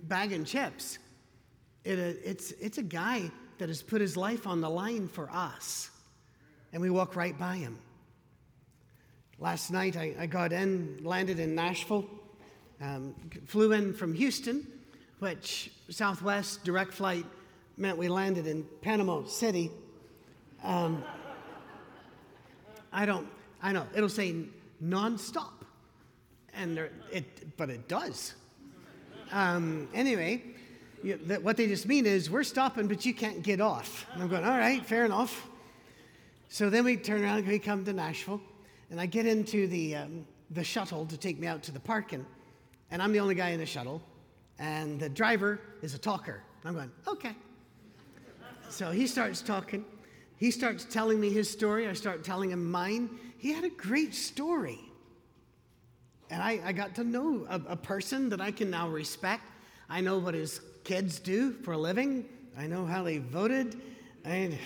bagging 0.03 0.45
chips. 0.45 0.99
It, 1.85 1.99
it's, 1.99 2.53
it's 2.53 2.79
a 2.79 2.83
guy 2.83 3.31
that 3.59 3.69
has 3.69 3.83
put 3.83 4.01
his 4.01 4.17
life 4.17 4.47
on 4.47 4.61
the 4.61 4.71
line 4.71 5.09
for 5.09 5.31
us. 5.31 5.91
And 6.73 6.83
we 6.83 6.91
walk 6.91 7.17
right 7.17 7.39
by 7.39 7.57
him. 7.57 7.79
Last 9.39 9.71
night 9.71 9.97
I, 9.97 10.15
I 10.19 10.27
got 10.27 10.53
in, 10.53 10.99
landed 11.03 11.39
in 11.39 11.55
Nashville, 11.55 12.05
um, 12.81 13.15
flew 13.47 13.73
in 13.73 13.95
from 13.95 14.15
Houston, 14.15 14.67
which 15.19 15.71
Southwest 15.89 16.65
direct 16.65 16.93
flight 16.93 17.25
meant 17.77 17.97
we 17.97 18.09
landed 18.09 18.47
in 18.47 18.65
Panama 18.83 19.25
City. 19.25 19.71
Um, 20.63 21.05
I 22.93 23.07
don't, 23.07 23.29
I 23.63 23.73
know, 23.73 23.87
it'll 23.95 24.09
say 24.09 24.35
nonstop, 24.83 25.53
and 26.55 26.77
there, 26.77 26.91
it, 27.13 27.57
but 27.57 27.71
it 27.71 27.89
does. 27.89 28.35
Um, 29.33 29.89
anyway, 29.95 30.43
you, 31.03 31.19
that, 31.27 31.43
what 31.43 31.57
they 31.57 31.67
just 31.67 31.87
mean 31.87 32.07
is 32.07 32.31
we're 32.31 32.43
stopping, 32.43 32.89
but 32.89 33.05
you 33.05 33.15
can't 33.15 33.43
get 33.43 33.61
off. 33.61 34.07
And 34.13 34.23
I'm 34.23 34.29
going, 34.29 34.45
all 34.45 34.59
right, 34.59 34.85
fair 34.85 35.05
enough. 35.05 35.49
So 36.49 36.71
then 36.71 36.85
we 36.85 36.97
turn 36.97 37.23
around, 37.23 37.39
and 37.39 37.49
we 37.49 37.59
come 37.59 37.85
to 37.85 37.93
Nashville, 37.93 38.41
and 38.91 39.01
I 39.01 39.07
get 39.07 39.27
into 39.27 39.67
the, 39.67 39.97
um, 39.97 40.27
the 40.51 40.65
shuttle 40.65 41.05
to 41.07 41.17
take 41.17 41.39
me 41.39 41.47
out 41.47 41.63
to 41.65 41.73
the 41.73 41.81
parking, 41.81 42.25
and 42.91 43.03
I'm 43.03 43.13
the 43.13 43.21
only 43.21 43.35
guy 43.35 43.51
in 43.51 43.61
the 43.61 43.67
shuttle, 43.67 44.03
and 44.59 44.99
the 44.99 45.09
driver 45.09 45.61
is 45.83 45.95
a 45.95 45.99
talker. 45.99 46.43
I'm 46.65 46.75
going, 46.75 46.91
okay. 47.07 47.35
So 48.71 48.91
he 48.91 49.07
starts 49.07 49.43
talking. 49.43 49.85
He 50.37 50.51
starts 50.51 50.85
telling 50.85 51.21
me 51.21 51.31
his 51.31 51.51
story. 51.51 51.89
I 51.89 51.93
start 51.93 52.25
telling 52.25 52.51
him 52.51 52.71
mine. 52.71 53.11
He 53.39 53.53
had 53.53 53.65
a 53.65 53.71
great 53.71 54.15
story. 54.15 54.81
And 56.31 56.43
I, 56.43 56.61
I 56.65 56.73
got 56.73 56.95
to 56.97 57.05
know 57.05 57.47
a, 57.49 57.61
a 57.69 57.77
person 57.77 58.29
that 58.31 58.41
I 58.41 58.51
can 58.51 58.71
now 58.71 58.89
respect. 58.89 59.45
I 59.89 60.01
know 60.01 60.19
what 60.19 60.35
his 60.35 60.61
kids 60.85 61.19
do 61.19 61.53
for 61.53 61.73
a 61.73 61.79
living, 61.79 62.29
I 62.57 62.67
know 62.67 62.85
how 62.87 63.03
they 63.03 63.19
voted. 63.19 63.81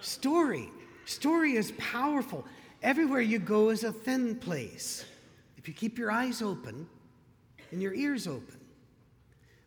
Story. 0.00 0.68
Story 1.04 1.56
is 1.56 1.72
powerful. 1.78 2.44
Everywhere 2.82 3.20
you 3.20 3.38
go 3.38 3.70
is 3.70 3.84
a 3.84 3.92
thin 3.92 4.36
place. 4.36 5.04
If 5.56 5.66
you 5.66 5.74
keep 5.74 5.98
your 5.98 6.10
eyes 6.10 6.42
open 6.42 6.86
and 7.72 7.82
your 7.82 7.94
ears 7.94 8.26
open. 8.26 8.60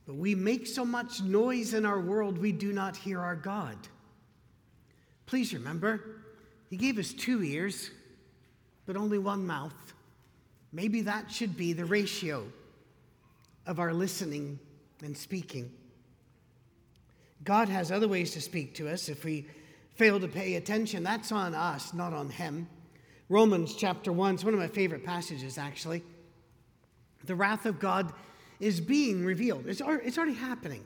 But 0.05 0.15
we 0.15 0.35
make 0.35 0.65
so 0.65 0.85
much 0.85 1.21
noise 1.21 1.73
in 1.73 1.85
our 1.85 1.99
world, 1.99 2.37
we 2.37 2.51
do 2.51 2.73
not 2.73 2.95
hear 2.97 3.19
our 3.19 3.35
God. 3.35 3.77
Please 5.25 5.53
remember, 5.53 6.21
he 6.69 6.77
gave 6.77 6.97
us 6.97 7.13
two 7.13 7.43
ears, 7.43 7.89
but 8.85 8.95
only 8.95 9.17
one 9.17 9.45
mouth. 9.45 9.73
Maybe 10.71 11.01
that 11.01 11.31
should 11.31 11.57
be 11.57 11.73
the 11.73 11.85
ratio 11.85 12.45
of 13.65 13.79
our 13.79 13.93
listening 13.93 14.59
and 15.03 15.17
speaking. 15.17 15.71
God 17.43 17.69
has 17.69 17.91
other 17.91 18.07
ways 18.07 18.31
to 18.31 18.41
speak 18.41 18.75
to 18.75 18.87
us. 18.89 19.09
If 19.09 19.23
we 19.23 19.47
fail 19.95 20.19
to 20.19 20.27
pay 20.27 20.55
attention, 20.55 21.03
that's 21.03 21.31
on 21.31 21.55
us, 21.55 21.93
not 21.93 22.13
on 22.13 22.29
Him. 22.29 22.67
Romans 23.29 23.75
chapter 23.75 24.11
1 24.11 24.35
is 24.35 24.45
one 24.45 24.53
of 24.53 24.59
my 24.59 24.67
favorite 24.67 25.03
passages, 25.03 25.57
actually. 25.57 26.03
The 27.25 27.35
wrath 27.35 27.65
of 27.65 27.79
God 27.79 28.13
is 28.59 28.81
being 28.81 29.23
revealed, 29.23 29.67
it's 29.67 29.81
already 29.81 30.33
happening 30.33 30.83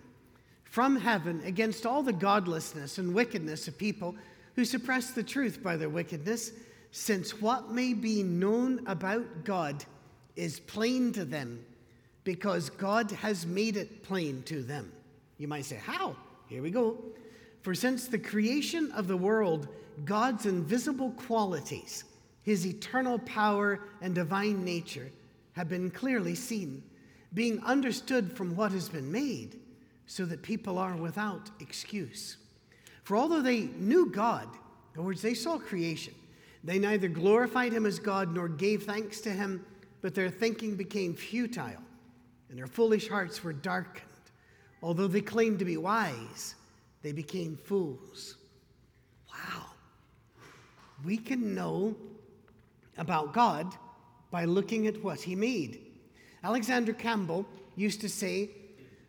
from 0.63 0.95
heaven 0.95 1.41
against 1.45 1.85
all 1.85 2.01
the 2.01 2.13
godlessness 2.13 2.97
and 2.97 3.13
wickedness 3.13 3.67
of 3.67 3.77
people 3.77 4.15
who 4.55 4.65
suppress 4.65 5.11
the 5.11 5.23
truth 5.23 5.61
by 5.63 5.77
their 5.77 5.89
wickedness, 5.89 6.51
since 6.91 7.41
what 7.41 7.71
may 7.71 7.93
be 7.93 8.23
known 8.23 8.85
about 8.85 9.43
God 9.43 9.83
is 10.35 10.59
plain 10.59 11.11
to 11.13 11.25
them, 11.25 11.63
because 12.23 12.69
God 12.69 13.11
has 13.11 13.45
made 13.45 13.77
it 13.77 14.03
plain 14.03 14.43
to 14.43 14.61
them. 14.61 14.91
You 15.37 15.47
might 15.47 15.65
say, 15.65 15.77
How? 15.77 16.15
Here 16.47 16.61
we 16.61 16.71
go. 16.71 16.97
For 17.61 17.73
since 17.73 18.07
the 18.07 18.19
creation 18.19 18.91
of 18.91 19.07
the 19.07 19.17
world, 19.17 19.67
God's 20.05 20.45
invisible 20.45 21.11
qualities, 21.11 22.03
his 22.43 22.67
eternal 22.67 23.19
power 23.19 23.79
and 24.01 24.13
divine 24.13 24.63
nature, 24.63 25.09
have 25.53 25.69
been 25.69 25.89
clearly 25.89 26.35
seen, 26.35 26.83
being 27.33 27.63
understood 27.63 28.35
from 28.35 28.55
what 28.55 28.71
has 28.71 28.89
been 28.89 29.11
made, 29.11 29.59
so 30.05 30.25
that 30.25 30.41
people 30.41 30.77
are 30.77 30.95
without 30.95 31.49
excuse. 31.59 32.37
For 33.03 33.17
although 33.17 33.41
they 33.41 33.61
knew 33.77 34.09
God, 34.09 34.47
in 34.93 34.99
other 34.99 35.07
words, 35.07 35.21
they 35.21 35.33
saw 35.33 35.57
creation, 35.57 36.13
they 36.63 36.79
neither 36.79 37.09
glorified 37.09 37.73
him 37.73 37.85
as 37.85 37.99
God 37.99 38.33
nor 38.33 38.47
gave 38.47 38.83
thanks 38.83 39.19
to 39.21 39.29
him, 39.29 39.65
but 40.01 40.15
their 40.15 40.29
thinking 40.29 40.75
became 40.75 41.13
futile, 41.13 41.81
and 42.49 42.57
their 42.57 42.67
foolish 42.67 43.09
hearts 43.09 43.43
were 43.43 43.53
darkened. 43.53 44.07
Although 44.81 45.07
they 45.07 45.21
claimed 45.21 45.59
to 45.59 45.65
be 45.65 45.77
wise, 45.77 46.55
they 47.01 47.11
became 47.11 47.57
fools. 47.57 48.37
Wow. 49.29 49.65
We 51.05 51.17
can 51.17 51.53
know 51.53 51.95
about 52.97 53.33
God 53.33 53.73
by 54.31 54.45
looking 54.45 54.87
at 54.87 55.03
what 55.03 55.21
he 55.21 55.35
made. 55.35 55.79
Alexander 56.43 56.93
Campbell 56.93 57.45
used 57.75 58.01
to 58.01 58.09
say 58.09 58.49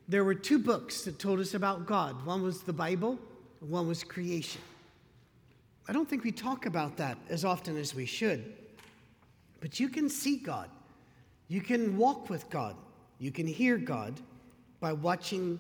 there 0.09 0.25
were 0.25 0.35
two 0.35 0.59
books 0.59 1.03
that 1.03 1.19
told 1.19 1.41
us 1.41 1.55
about 1.55 1.87
God 1.87 2.25
one 2.27 2.43
was 2.43 2.63
the 2.63 2.73
Bible, 2.73 3.19
one 3.69 3.89
was 3.89 4.05
creation. 4.05 4.61
I 5.89 5.93
don't 5.93 6.09
think 6.09 6.25
we 6.25 6.33
talk 6.33 6.67
about 6.67 6.97
that 6.97 7.19
as 7.29 7.45
often 7.45 7.77
as 7.77 7.95
we 7.95 8.07
should. 8.07 8.55
But 9.61 9.81
you 9.81 9.89
can 9.89 10.09
see 10.09 10.37
God, 10.37 10.69
you 11.49 11.61
can 11.61 11.97
walk 11.97 12.31
with 12.31 12.49
God, 12.51 12.77
you 13.19 13.31
can 13.31 13.47
hear 13.47 13.77
God 13.77 14.21
by 14.81 14.93
watching 14.93 15.59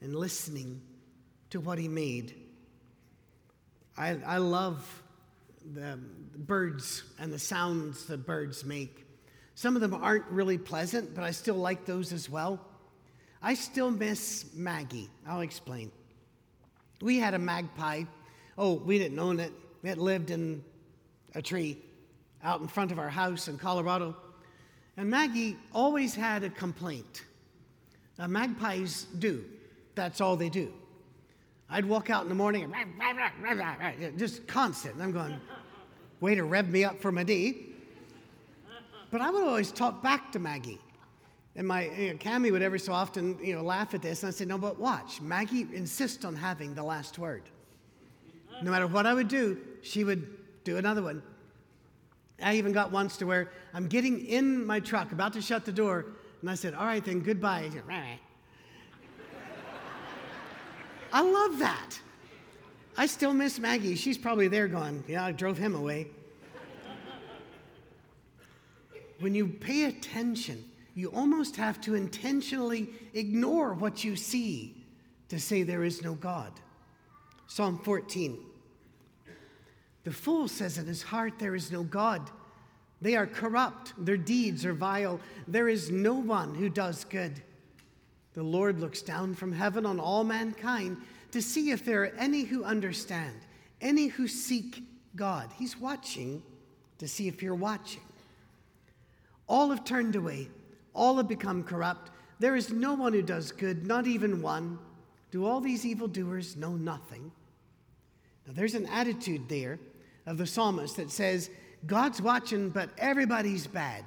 and 0.00 0.14
listening 0.14 0.80
to 1.50 1.60
what 1.60 1.78
He 1.78 1.88
made. 1.88 2.34
I, 3.96 4.18
I 4.24 4.38
love 4.38 5.02
the 5.74 5.98
birds 6.36 7.04
and 7.18 7.32
the 7.32 7.38
sounds 7.38 8.06
that 8.06 8.26
birds 8.26 8.64
make. 8.64 9.06
Some 9.54 9.76
of 9.76 9.82
them 9.82 9.94
aren't 9.94 10.24
really 10.26 10.58
pleasant, 10.58 11.14
but 11.14 11.22
I 11.24 11.30
still 11.30 11.54
like 11.56 11.84
those 11.84 12.12
as 12.12 12.28
well. 12.30 12.58
I 13.42 13.54
still 13.54 13.90
miss 13.90 14.46
Maggie. 14.54 15.10
I'll 15.26 15.42
explain. 15.42 15.92
We 17.02 17.18
had 17.18 17.34
a 17.34 17.38
magpie. 17.38 18.04
Oh, 18.56 18.74
we 18.74 18.98
didn't 18.98 19.18
own 19.18 19.40
it. 19.40 19.52
It 19.82 19.98
lived 19.98 20.30
in 20.30 20.62
a 21.34 21.42
tree 21.42 21.76
out 22.44 22.60
in 22.60 22.68
front 22.68 22.92
of 22.92 22.98
our 22.98 23.08
house 23.08 23.48
in 23.48 23.58
Colorado. 23.58 24.16
And 24.96 25.10
Maggie 25.10 25.56
always 25.72 26.14
had 26.14 26.44
a 26.44 26.50
complaint. 26.50 27.24
Now, 28.18 28.28
magpies 28.28 29.06
do. 29.18 29.44
That's 29.96 30.20
all 30.20 30.36
they 30.36 30.48
do. 30.48 30.72
I'd 31.68 31.84
walk 31.84 32.08
out 32.08 32.22
in 32.22 32.28
the 32.28 32.34
morning 32.34 32.72
and 32.72 34.18
just 34.18 34.46
constant. 34.46 35.00
I'm 35.00 35.10
going, 35.10 35.40
way 36.20 36.36
to 36.36 36.44
rev 36.44 36.68
me 36.68 36.84
up 36.84 37.00
for 37.00 37.10
my 37.10 37.24
day. 37.24 37.56
But 39.10 39.22
I 39.22 39.30
would 39.30 39.42
always 39.42 39.72
talk 39.72 40.02
back 40.02 40.30
to 40.32 40.38
Maggie. 40.38 40.78
And 41.54 41.68
my 41.68 41.88
you 41.90 42.12
know, 42.12 42.18
Cammy 42.18 42.50
would 42.50 42.62
every 42.62 42.78
so 42.78 42.92
often, 42.92 43.38
you 43.42 43.54
know, 43.54 43.62
laugh 43.62 43.92
at 43.92 44.00
this, 44.00 44.22
and 44.22 44.28
I 44.28 44.32
said, 44.32 44.48
"No, 44.48 44.56
but 44.56 44.78
watch. 44.78 45.20
Maggie 45.20 45.66
insists 45.72 46.24
on 46.24 46.34
having 46.34 46.74
the 46.74 46.82
last 46.82 47.18
word. 47.18 47.42
No 48.62 48.70
matter 48.70 48.86
what 48.86 49.06
I 49.06 49.12
would 49.12 49.28
do, 49.28 49.60
she 49.82 50.04
would 50.04 50.26
do 50.64 50.78
another 50.78 51.02
one. 51.02 51.22
I 52.42 52.56
even 52.56 52.72
got 52.72 52.90
once 52.90 53.16
to 53.18 53.26
where 53.26 53.50
I'm 53.74 53.86
getting 53.86 54.24
in 54.26 54.64
my 54.66 54.80
truck, 54.80 55.12
about 55.12 55.34
to 55.34 55.42
shut 55.42 55.64
the 55.64 55.72
door, 55.72 56.06
and 56.40 56.50
I 56.50 56.54
said, 56.54 56.74
"All 56.74 56.86
right, 56.86 57.04
then, 57.04 57.20
goodbye." 57.20 57.70
I 61.12 61.20
love 61.20 61.58
that. 61.58 62.00
I 62.96 63.04
still 63.04 63.34
miss 63.34 63.58
Maggie. 63.58 63.94
She's 63.94 64.16
probably 64.16 64.48
there 64.48 64.68
going, 64.68 65.04
"Yeah, 65.06 65.26
I 65.26 65.32
drove 65.32 65.58
him 65.58 65.74
away." 65.74 66.08
when 69.20 69.36
you 69.36 69.46
pay 69.46 69.84
attention 69.84 70.64
you 70.94 71.10
almost 71.10 71.56
have 71.56 71.80
to 71.82 71.94
intentionally 71.94 72.88
ignore 73.14 73.74
what 73.74 74.04
you 74.04 74.16
see 74.16 74.84
to 75.28 75.40
say 75.40 75.62
there 75.62 75.84
is 75.84 76.02
no 76.02 76.14
God. 76.14 76.52
Psalm 77.46 77.78
14. 77.78 78.38
The 80.04 80.12
fool 80.12 80.48
says 80.48 80.78
in 80.78 80.86
his 80.86 81.02
heart, 81.02 81.38
There 81.38 81.54
is 81.54 81.70
no 81.72 81.82
God. 81.82 82.30
They 83.00 83.16
are 83.16 83.26
corrupt, 83.26 83.94
their 83.98 84.16
deeds 84.16 84.64
are 84.64 84.74
vile. 84.74 85.20
There 85.48 85.68
is 85.68 85.90
no 85.90 86.14
one 86.14 86.54
who 86.54 86.68
does 86.68 87.04
good. 87.04 87.42
The 88.34 88.42
Lord 88.42 88.78
looks 88.78 89.02
down 89.02 89.34
from 89.34 89.52
heaven 89.52 89.84
on 89.84 89.98
all 89.98 90.24
mankind 90.24 90.98
to 91.32 91.42
see 91.42 91.70
if 91.70 91.84
there 91.84 92.02
are 92.04 92.12
any 92.18 92.42
who 92.42 92.64
understand, 92.64 93.34
any 93.80 94.06
who 94.06 94.28
seek 94.28 94.82
God. 95.16 95.50
He's 95.58 95.76
watching 95.76 96.42
to 96.98 97.08
see 97.08 97.26
if 97.26 97.42
you're 97.42 97.54
watching. 97.54 98.02
All 99.48 99.70
have 99.70 99.84
turned 99.84 100.14
away. 100.14 100.48
All 100.94 101.16
have 101.16 101.28
become 101.28 101.62
corrupt. 101.64 102.10
There 102.38 102.56
is 102.56 102.70
no 102.70 102.94
one 102.94 103.12
who 103.12 103.22
does 103.22 103.52
good, 103.52 103.86
not 103.86 104.06
even 104.06 104.42
one. 104.42 104.78
Do 105.30 105.46
all 105.46 105.60
these 105.60 105.86
evildoers 105.86 106.56
know 106.56 106.72
nothing? 106.72 107.32
Now, 108.46 108.52
there's 108.54 108.74
an 108.74 108.86
attitude 108.86 109.48
there 109.48 109.78
of 110.26 110.38
the 110.38 110.46
psalmist 110.46 110.96
that 110.96 111.10
says, 111.10 111.50
God's 111.86 112.20
watching, 112.20 112.70
but 112.70 112.90
everybody's 112.98 113.66
bad. 113.66 114.04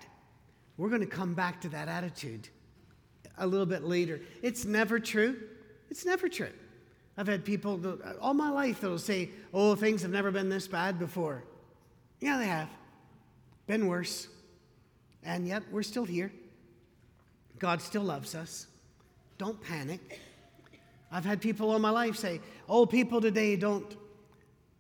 We're 0.77 0.89
going 0.89 1.01
to 1.01 1.07
come 1.07 1.33
back 1.33 1.61
to 1.61 1.69
that 1.69 1.87
attitude 1.87 2.49
a 3.37 3.47
little 3.47 3.65
bit 3.65 3.83
later. 3.83 4.21
It's 4.41 4.65
never 4.65 4.99
true. 4.99 5.37
It's 5.89 6.05
never 6.05 6.29
true. 6.29 6.51
I've 7.17 7.27
had 7.27 7.45
people 7.45 7.79
uh, 7.85 8.13
all 8.21 8.33
my 8.33 8.49
life 8.49 8.81
that'll 8.81 8.99
say, 8.99 9.29
Oh, 9.53 9.75
things 9.75 10.01
have 10.01 10.11
never 10.11 10.31
been 10.31 10.49
this 10.49 10.67
bad 10.67 10.99
before. 10.99 11.43
Yeah, 12.19 12.37
they 12.37 12.47
have. 12.47 12.69
Been 13.67 13.87
worse. 13.87 14.27
And 15.23 15.47
yet 15.47 15.63
we're 15.71 15.83
still 15.83 16.05
here. 16.05 16.31
God 17.59 17.81
still 17.81 18.03
loves 18.03 18.35
us. 18.35 18.67
Don't 19.38 19.62
panic. 19.62 20.19
I've 21.12 21.25
had 21.25 21.41
people 21.41 21.71
all 21.71 21.79
my 21.79 21.89
life 21.89 22.15
say, 22.15 22.41
oh, 22.67 22.85
people 22.85 23.21
today 23.21 23.55
don't. 23.55 23.95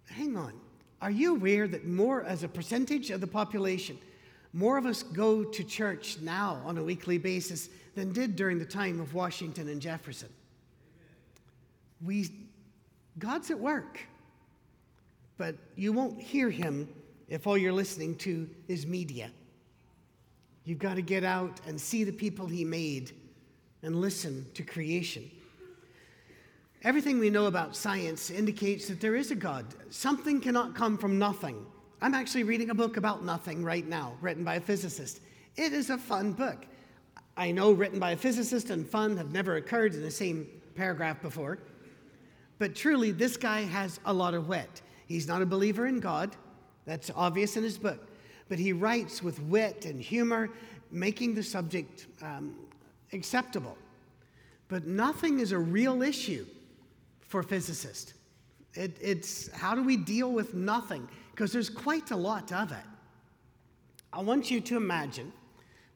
Hang 0.09 0.35
on. 0.37 0.53
Are 1.01 1.11
you 1.11 1.35
aware 1.35 1.67
that 1.67 1.85
more, 1.85 2.23
as 2.23 2.43
a 2.43 2.47
percentage 2.47 3.11
of 3.11 3.21
the 3.21 3.27
population, 3.27 3.97
more 4.53 4.77
of 4.77 4.85
us 4.85 5.03
go 5.03 5.43
to 5.43 5.63
church 5.63 6.17
now 6.21 6.61
on 6.65 6.77
a 6.77 6.83
weekly 6.83 7.17
basis 7.17 7.69
than 7.95 8.13
did 8.13 8.35
during 8.35 8.57
the 8.57 8.65
time 8.65 8.99
of 8.99 9.13
Washington 9.13 9.69
and 9.69 9.81
Jefferson? 9.81 10.29
We, 12.03 12.29
God's 13.19 13.51
at 13.51 13.59
work, 13.59 13.99
but 15.37 15.55
you 15.75 15.91
won't 15.91 16.21
hear 16.21 16.49
him 16.49 16.87
if 17.27 17.47
all 17.47 17.57
you're 17.57 17.73
listening 17.73 18.15
to 18.15 18.49
is 18.67 18.85
media. 18.87 19.31
You've 20.65 20.79
got 20.79 20.95
to 20.95 21.01
get 21.03 21.23
out 21.23 21.61
and 21.67 21.79
see 21.79 22.03
the 22.03 22.11
people 22.11 22.47
He 22.47 22.65
made 22.65 23.11
and 23.83 24.01
listen 24.01 24.47
to 24.55 24.63
creation. 24.63 25.29
Everything 26.83 27.19
we 27.19 27.29
know 27.29 27.45
about 27.45 27.75
science 27.75 28.31
indicates 28.31 28.87
that 28.87 28.99
there 28.99 29.15
is 29.15 29.31
a 29.31 29.35
God. 29.35 29.65
Something 29.91 30.41
cannot 30.41 30.75
come 30.75 30.97
from 30.97 31.17
nothing. 31.19 31.65
I'm 32.01 32.15
actually 32.15 32.43
reading 32.43 32.71
a 32.71 32.75
book 32.75 32.97
about 32.97 33.23
nothing 33.23 33.63
right 33.63 33.87
now, 33.87 34.13
written 34.21 34.43
by 34.43 34.55
a 34.55 34.59
physicist. 34.59 35.21
It 35.55 35.71
is 35.71 35.91
a 35.91 35.97
fun 35.97 36.33
book. 36.33 36.65
I 37.37 37.51
know 37.51 37.71
written 37.71 37.99
by 37.99 38.11
a 38.11 38.17
physicist 38.17 38.69
and 38.69 38.87
fun 38.87 39.17
have 39.17 39.31
never 39.31 39.57
occurred 39.57 39.93
in 39.93 40.01
the 40.01 40.11
same 40.11 40.47
paragraph 40.75 41.21
before. 41.21 41.59
But 42.57 42.75
truly, 42.75 43.11
this 43.11 43.37
guy 43.37 43.61
has 43.61 43.99
a 44.05 44.13
lot 44.13 44.33
of 44.33 44.47
wit. 44.47 44.81
He's 45.07 45.27
not 45.27 45.41
a 45.41 45.45
believer 45.45 45.85
in 45.87 45.99
God. 45.99 46.35
That's 46.85 47.11
obvious 47.15 47.57
in 47.57 47.63
his 47.63 47.77
book 47.77 48.07
but 48.49 48.59
he 48.59 48.73
writes 48.73 49.23
with 49.23 49.41
wit 49.43 49.85
and 49.85 50.01
humor, 50.01 50.49
making 50.91 51.35
the 51.35 51.43
subject 51.43 52.07
um, 52.21 52.55
acceptable. 53.13 53.77
But 54.67 54.85
nothing 54.85 55.39
is 55.39 55.51
a 55.51 55.59
real 55.59 56.01
issue 56.01 56.45
for 57.21 57.43
physicists. 57.43 58.13
It, 58.73 58.97
it's 59.01 59.51
how 59.51 59.75
do 59.75 59.83
we 59.83 59.97
deal 59.97 60.31
with 60.31 60.53
nothing? 60.53 61.07
Because 61.31 61.51
there's 61.51 61.69
quite 61.69 62.11
a 62.11 62.15
lot 62.15 62.51
of 62.51 62.71
it. 62.71 62.77
I 64.11 64.21
want 64.21 64.49
you 64.49 64.61
to 64.61 64.77
imagine, 64.77 65.31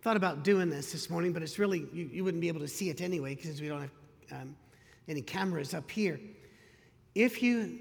thought 0.02 0.18
about 0.18 0.44
doing 0.44 0.70
this 0.70 0.92
this 0.92 1.10
morning, 1.10 1.32
but 1.32 1.42
it's 1.42 1.58
really, 1.60 1.86
you, 1.94 2.10
you 2.12 2.24
wouldn't 2.24 2.42
be 2.42 2.48
able 2.48 2.60
to 2.60 2.68
see 2.68 2.90
it 2.90 3.02
anyway 3.02 3.36
because 3.36 3.62
we 3.62 3.68
don't 3.68 3.82
have 3.82 4.42
um, 4.42 4.56
any 5.08 5.22
cameras 5.22 5.74
up 5.74 5.90
here. 5.90 6.20
If 7.16 7.42
you, 7.42 7.80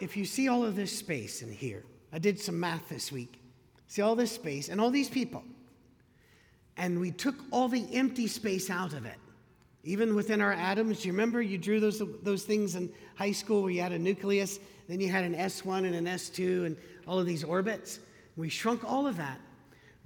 if 0.00 0.16
you 0.16 0.24
see 0.24 0.48
all 0.48 0.64
of 0.64 0.74
this 0.74 0.96
space 0.96 1.42
in 1.42 1.52
here, 1.52 1.84
I 2.12 2.18
did 2.18 2.40
some 2.40 2.58
math 2.58 2.88
this 2.88 3.12
week. 3.12 3.41
See 3.92 4.00
all 4.00 4.16
this 4.16 4.32
space 4.32 4.70
and 4.70 4.80
all 4.80 4.90
these 4.90 5.10
people. 5.10 5.44
And 6.78 6.98
we 6.98 7.10
took 7.10 7.34
all 7.50 7.68
the 7.68 7.86
empty 7.92 8.26
space 8.26 8.70
out 8.70 8.94
of 8.94 9.04
it. 9.04 9.18
Even 9.84 10.14
within 10.14 10.40
our 10.40 10.54
atoms, 10.54 11.04
you 11.04 11.12
remember 11.12 11.42
you 11.42 11.58
drew 11.58 11.78
those, 11.78 12.00
those 12.22 12.44
things 12.44 12.74
in 12.74 12.90
high 13.16 13.32
school 13.32 13.60
where 13.60 13.70
you 13.70 13.82
had 13.82 13.92
a 13.92 13.98
nucleus, 13.98 14.60
then 14.88 14.98
you 14.98 15.10
had 15.10 15.24
an 15.24 15.34
S1 15.34 15.84
and 15.84 15.94
an 15.94 16.06
S2 16.06 16.64
and 16.64 16.76
all 17.06 17.18
of 17.18 17.26
these 17.26 17.44
orbits? 17.44 18.00
We 18.34 18.48
shrunk 18.48 18.82
all 18.82 19.06
of 19.06 19.18
that. 19.18 19.38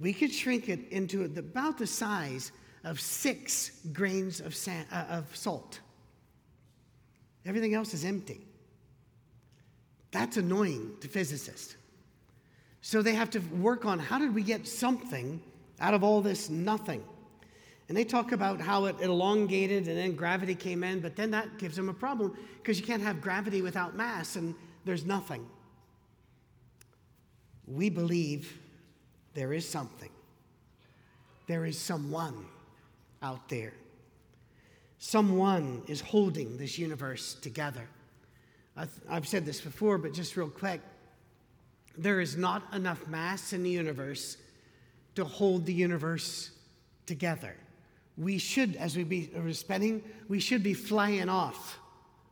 We 0.01 0.11
could 0.11 0.33
shrink 0.33 0.67
it 0.67 0.89
into 0.89 1.23
about 1.23 1.77
the 1.77 1.87
size 1.87 2.51
of 2.83 2.99
six 2.99 3.71
grains 3.93 4.41
of, 4.41 4.53
sand, 4.53 4.87
uh, 4.91 5.05
of 5.07 5.33
salt. 5.33 5.79
Everything 7.45 7.73
else 7.73 7.93
is 7.93 8.03
empty. 8.03 8.45
That's 10.11 10.35
annoying 10.35 10.97
to 10.99 11.07
physicists. 11.07 11.77
So 12.87 13.01
they 13.01 13.15
have 13.15 13.29
to 13.31 13.39
work 13.39 13.83
on 13.83 13.99
how 13.99 14.17
did 14.17 14.33
we 14.33 14.41
get 14.41 14.65
something 14.65 15.41
out 15.81 15.93
of 15.93 16.05
all 16.05 16.21
this 16.21 16.49
nothing? 16.49 17.03
And 17.89 17.97
they 17.97 18.05
talk 18.05 18.31
about 18.31 18.61
how 18.61 18.85
it 18.85 18.95
elongated 19.01 19.89
and 19.89 19.97
then 19.97 20.15
gravity 20.15 20.55
came 20.55 20.85
in, 20.85 21.01
but 21.01 21.13
then 21.17 21.31
that 21.31 21.57
gives 21.57 21.75
them 21.75 21.89
a 21.89 21.93
problem 21.93 22.37
because 22.55 22.79
you 22.79 22.85
can't 22.85 23.03
have 23.03 23.19
gravity 23.19 23.61
without 23.61 23.97
mass 23.97 24.37
and 24.37 24.55
there's 24.85 25.05
nothing. 25.05 25.45
We 27.67 27.89
believe 27.89 28.57
there 29.33 29.51
is 29.51 29.67
something, 29.67 30.11
there 31.45 31.65
is 31.65 31.77
someone 31.77 32.45
out 33.21 33.49
there. 33.49 33.73
Someone 34.97 35.83
is 35.87 35.99
holding 35.99 36.55
this 36.55 36.79
universe 36.79 37.33
together. 37.41 37.85
I've 39.09 39.27
said 39.27 39.45
this 39.45 39.59
before, 39.59 39.97
but 39.97 40.13
just 40.13 40.37
real 40.37 40.49
quick 40.49 40.79
there 41.97 42.21
is 42.21 42.37
not 42.37 42.63
enough 42.73 43.07
mass 43.07 43.53
in 43.53 43.63
the 43.63 43.69
universe 43.69 44.37
to 45.15 45.25
hold 45.25 45.65
the 45.65 45.73
universe 45.73 46.51
together. 47.05 47.55
We 48.17 48.37
should, 48.37 48.75
as 48.75 48.95
we 48.95 49.03
be 49.03 49.31
are 49.35 49.53
spending, 49.53 50.03
we 50.27 50.39
should 50.39 50.63
be 50.63 50.73
flying 50.73 51.29
off. 51.29 51.79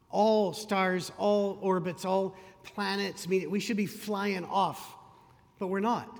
All 0.10 0.54
stars, 0.54 1.12
all 1.17 1.58
orbits, 1.62 2.06
all 2.06 2.36
planets, 2.63 3.28
we 3.28 3.60
should 3.60 3.78
be 3.78 3.86
flying 3.86 4.45
off, 4.45 4.95
but 5.60 5.67
we're 5.67 5.80
not. 5.80 6.19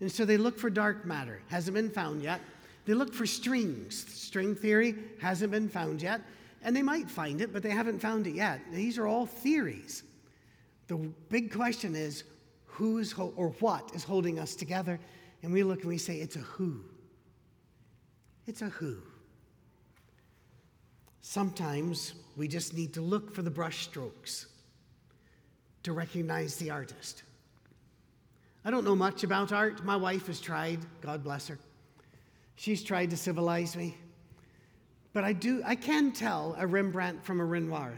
And 0.00 0.10
so 0.10 0.24
they 0.24 0.36
look 0.36 0.58
for 0.58 0.70
dark 0.70 1.04
matter, 1.04 1.40
hasn't 1.48 1.74
been 1.74 1.90
found 1.90 2.22
yet. 2.22 2.40
They 2.84 2.94
look 2.94 3.14
for 3.14 3.26
strings. 3.26 4.04
String 4.12 4.54
theory 4.54 4.94
hasn't 5.20 5.50
been 5.50 5.68
found 5.68 6.02
yet. 6.02 6.20
And 6.62 6.76
they 6.76 6.82
might 6.82 7.10
find 7.10 7.40
it, 7.40 7.52
but 7.52 7.62
they 7.62 7.70
haven't 7.70 7.98
found 7.98 8.26
it 8.26 8.34
yet. 8.34 8.60
These 8.72 8.98
are 8.98 9.06
all 9.06 9.26
theories. 9.26 10.02
The 10.88 10.96
big 11.28 11.52
question 11.52 11.96
is 11.96 12.24
who 12.74 12.98
is 12.98 13.12
ho- 13.12 13.32
or 13.36 13.50
what 13.60 13.94
is 13.94 14.02
holding 14.02 14.38
us 14.38 14.54
together, 14.54 14.98
and 15.42 15.52
we 15.52 15.62
look 15.62 15.80
and 15.80 15.88
we 15.88 15.98
say, 15.98 16.16
it's 16.16 16.36
a 16.36 16.40
who. 16.40 16.80
It's 18.46 18.62
a 18.62 18.68
who. 18.68 18.96
Sometimes 21.20 22.14
we 22.36 22.48
just 22.48 22.74
need 22.74 22.92
to 22.94 23.00
look 23.00 23.34
for 23.34 23.42
the 23.42 23.50
brushstrokes 23.50 24.46
to 25.84 25.92
recognize 25.92 26.56
the 26.56 26.70
artist. 26.70 27.22
I 28.64 28.70
don't 28.70 28.84
know 28.84 28.96
much 28.96 29.22
about 29.22 29.52
art. 29.52 29.84
My 29.84 29.96
wife 29.96 30.26
has 30.26 30.40
tried, 30.40 30.80
God 31.00 31.22
bless 31.22 31.46
her. 31.48 31.58
She's 32.56 32.82
tried 32.82 33.10
to 33.10 33.16
civilize 33.16 33.76
me. 33.76 33.96
But 35.12 35.22
I 35.22 35.32
do 35.32 35.62
I 35.64 35.76
can 35.76 36.10
tell 36.10 36.56
a 36.58 36.66
Rembrandt 36.66 37.24
from 37.24 37.40
a 37.40 37.44
Renoir. 37.44 37.94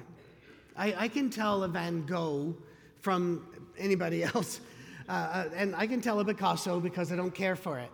I, 0.77 0.95
I 1.05 1.09
can 1.09 1.31
tell 1.31 1.63
a 1.63 1.69
Van 1.69 2.05
Gogh 2.05 2.55
from 3.01 3.47
anybody 3.79 4.23
else. 4.35 4.61
Uh, 5.09 5.13
uh, 5.13 5.49
and 5.55 5.75
I 5.77 5.87
can 5.87 6.01
tell 6.01 6.19
a 6.21 6.25
Picasso 6.25 6.81
because 6.81 7.13
I 7.13 7.17
don't 7.17 7.35
care 7.35 7.57
for 7.57 7.79
it. 7.79 7.91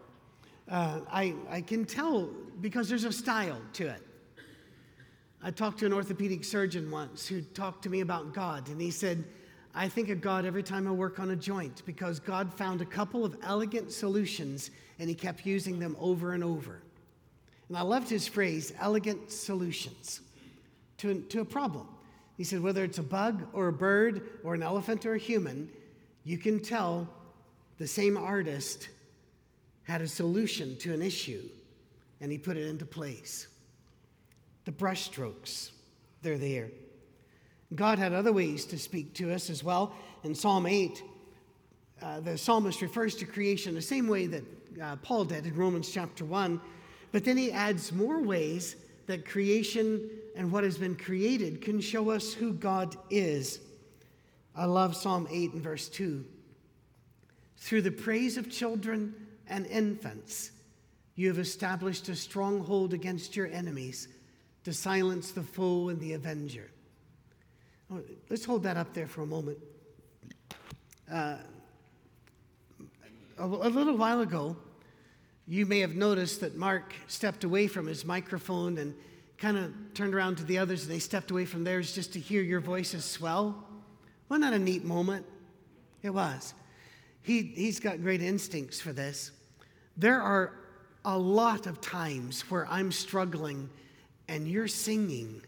uh, 0.71 1.01
I, 1.11 1.35
I 1.51 1.61
can 1.61 1.85
tell 1.85 2.31
because 2.61 2.89
there's 2.89 3.05
a 3.05 3.13
style 3.13 3.61
to 3.75 3.89
it. 3.89 4.03
I 5.43 5.51
talked 5.51 5.81
to 5.81 5.87
an 5.87 5.93
orthopedic 5.93 6.45
surgeon 6.45 6.91
once 6.91 7.27
who 7.27 7.43
talked 7.43 7.83
to 7.83 7.91
me 7.91 8.01
about 8.01 8.33
God, 8.33 8.69
and 8.69 8.81
he 8.81 8.93
said, 8.93 9.25
I 9.75 9.89
think 9.89 10.11
of 10.11 10.21
God 10.21 10.45
every 10.45 10.63
time 10.63 10.87
I 10.87 10.93
work 10.93 11.19
on 11.19 11.31
a 11.31 11.37
joint 11.37 11.83
because 11.87 12.21
God 12.21 12.53
found 12.53 12.81
a 12.81 12.85
couple 12.85 13.25
of 13.25 13.37
elegant 13.43 13.91
solutions 13.91 14.71
and 14.99 15.09
he 15.09 15.15
kept 15.15 15.47
using 15.47 15.79
them 15.79 15.97
over 15.99 16.35
and 16.35 16.45
over. 16.45 16.83
And 17.69 17.77
I 17.79 17.83
loved 17.83 18.11
his 18.11 18.29
phrase, 18.29 18.75
elegant 18.79 19.31
solutions, 19.33 20.21
to, 20.99 21.23
to 21.23 21.41
a 21.41 21.45
problem. 21.45 21.89
He 22.43 22.45
said, 22.45 22.61
whether 22.61 22.83
it's 22.83 22.99
a 22.99 23.05
bug 23.05 23.47
or 23.53 23.69
a 23.69 23.73
bird 23.73 24.29
or 24.43 24.55
an 24.55 24.65
elephant 24.65 25.07
or 25.07 25.15
a 25.15 25.19
human, 25.19 25.71
you 26.25 26.39
can 26.39 26.59
tell 26.59 27.09
the 27.79 27.87
same 27.87 28.17
artist 28.17 28.89
had 29.85 30.01
a 30.01 30.09
solution 30.09 30.77
to 30.79 30.93
an 30.93 31.03
issue 31.03 31.49
and 32.21 32.33
he 32.33 32.39
put 32.39 32.57
it 32.57 32.67
into 32.67 32.85
place. 32.85 33.47
The 34.65 34.73
brushstrokes, 34.73 35.71
they're 36.23 36.37
there. 36.37 36.71
God 37.77 38.01
had 38.01 38.13
other 38.13 38.33
ways 38.33 38.65
to 38.65 38.77
speak 38.77 39.15
to 39.15 39.33
us 39.33 39.49
as 39.49 39.63
well. 39.63 39.95
In 40.25 40.35
Psalm 40.35 40.67
8, 40.67 41.01
uh, 42.03 42.19
the 42.23 42.37
psalmist 42.37 42.83
refers 42.83 43.15
to 43.19 43.25
creation 43.25 43.77
the 43.77 43.81
same 43.81 44.09
way 44.09 44.27
that 44.27 44.43
uh, 44.83 44.97
Paul 44.97 45.27
did 45.27 45.47
in 45.47 45.55
Romans 45.55 45.89
chapter 45.89 46.25
1, 46.25 46.61
but 47.13 47.23
then 47.23 47.37
he 47.37 47.53
adds 47.53 47.93
more 47.93 48.21
ways 48.21 48.75
that 49.07 49.27
creation 49.27 50.11
and 50.37 50.51
what 50.51 50.65
has 50.65 50.79
been 50.79 50.97
created 50.97 51.61
can 51.61 51.81
show 51.81 52.11
us 52.11 52.33
who 52.33 52.53
God 52.53 52.97
is. 53.11 53.61
I 54.55 54.65
love 54.67 54.97
Psalm 54.97 55.27
8 55.31 55.55
and 55.55 55.63
verse 55.63 55.89
2. 55.89 56.25
Through 57.59 57.83
the 57.83 57.91
praise 57.91 58.37
of 58.37 58.51
children 58.51 59.15
and 59.49 59.67
infants, 59.67 60.51
you 61.15 61.29
have 61.29 61.39
established 61.39 62.09
a 62.09 62.17
stronghold 62.17 62.93
against 62.93 63.37
your 63.37 63.47
enemies 63.49 64.09
to 64.65 64.73
silence 64.73 65.33
the 65.33 65.43
foe 65.43 65.89
and 65.89 66.01
the 66.01 66.15
avenger. 66.15 66.71
Oh, 67.93 68.01
let's 68.31 68.45
hold 68.45 68.63
that 68.63 68.77
up 68.77 68.95
there 68.95 69.07
for 69.07 69.23
a 69.23 69.27
moment. 69.27 69.59
Uh, 71.11 71.37
a, 73.39 73.45
a 73.45 73.71
little 73.71 73.97
while 73.97 74.21
ago, 74.21 74.57
you 75.47 75.67
may 75.67 75.81
have 75.81 75.95
noticed 75.95 76.41
that 76.41 76.57
Mark 76.57 76.95
stepped 77.09 77.45
away 77.45 77.67
from 77.67 77.87
his 77.87 78.05
microphone 78.05 78.79
and 78.79 78.95
kind 79.39 79.57
of 79.57 79.73
turned 79.95 80.15
around 80.15 80.37
to 80.37 80.45
the 80.45 80.59
others, 80.59 80.83
and 80.83 80.91
they 80.91 80.99
stepped 80.99 81.31
away 81.31 81.45
from 81.45 81.65
theirs 81.65 81.95
just 81.95 82.13
to 82.13 82.21
hear 82.21 82.43
your 82.43 82.61
voices 82.61 83.05
swell. 83.05 83.67
Wasn't 84.29 84.45
that 84.45 84.53
a 84.53 84.59
neat 84.59 84.85
moment? 84.85 85.27
It 86.03 86.11
was. 86.11 86.55
He, 87.23 87.43
he's 87.43 87.81
got 87.81 88.01
great 88.01 88.23
instincts 88.23 88.81
for 88.81 88.93
this. 88.93 89.33
There 89.97 90.23
are 90.23 90.55
a 91.05 91.19
lot 91.19 91.67
of 91.67 91.81
times 91.81 92.43
where 92.51 92.67
I'm 92.69 92.93
struggling 92.93 93.69
and 94.29 94.49
your 94.49 94.69
singing 94.69 95.43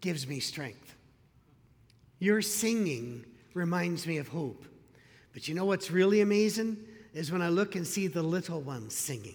gives 0.00 0.26
me 0.26 0.40
strength. 0.40 0.94
Your 2.18 2.42
singing 2.42 3.24
reminds 3.54 4.06
me 4.06 4.18
of 4.18 4.28
hope. 4.28 4.64
But 5.32 5.48
you 5.48 5.54
know 5.54 5.64
what's 5.64 5.90
really 5.90 6.20
amazing? 6.20 6.76
Is 7.12 7.32
when 7.32 7.42
I 7.42 7.48
look 7.48 7.74
and 7.74 7.86
see 7.86 8.06
the 8.06 8.22
little 8.22 8.60
ones 8.60 8.94
singing. 8.94 9.34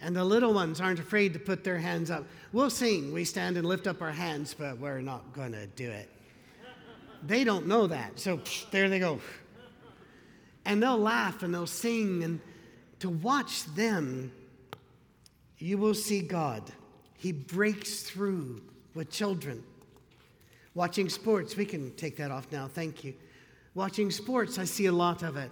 And 0.00 0.16
the 0.16 0.24
little 0.24 0.54
ones 0.54 0.80
aren't 0.80 0.98
afraid 0.98 1.34
to 1.34 1.38
put 1.38 1.62
their 1.62 1.76
hands 1.76 2.10
up. 2.10 2.24
We'll 2.52 2.70
sing, 2.70 3.12
we 3.12 3.24
stand 3.24 3.58
and 3.58 3.66
lift 3.66 3.86
up 3.86 4.00
our 4.00 4.10
hands, 4.10 4.54
but 4.58 4.78
we're 4.78 5.02
not 5.02 5.34
going 5.34 5.52
to 5.52 5.66
do 5.66 5.90
it. 5.90 6.08
They 7.26 7.44
don't 7.44 7.66
know 7.66 7.86
that. 7.86 8.18
So 8.18 8.38
psh, 8.38 8.70
there 8.70 8.88
they 8.88 8.98
go. 8.98 9.20
And 10.64 10.82
they'll 10.82 10.98
laugh 10.98 11.42
and 11.42 11.52
they'll 11.52 11.66
sing. 11.66 12.24
And 12.24 12.40
to 13.00 13.10
watch 13.10 13.66
them, 13.74 14.32
you 15.58 15.76
will 15.76 15.94
see 15.94 16.22
God. 16.22 16.62
He 17.18 17.32
breaks 17.32 18.02
through 18.02 18.62
with 18.94 19.10
children. 19.10 19.62
Watching 20.74 21.10
sports, 21.10 21.56
we 21.56 21.66
can 21.66 21.94
take 21.96 22.16
that 22.16 22.30
off 22.30 22.50
now, 22.50 22.68
thank 22.68 23.04
you. 23.04 23.12
Watching 23.74 24.10
sports, 24.10 24.58
I 24.58 24.64
see 24.64 24.86
a 24.86 24.92
lot 24.92 25.22
of 25.22 25.36
it. 25.36 25.50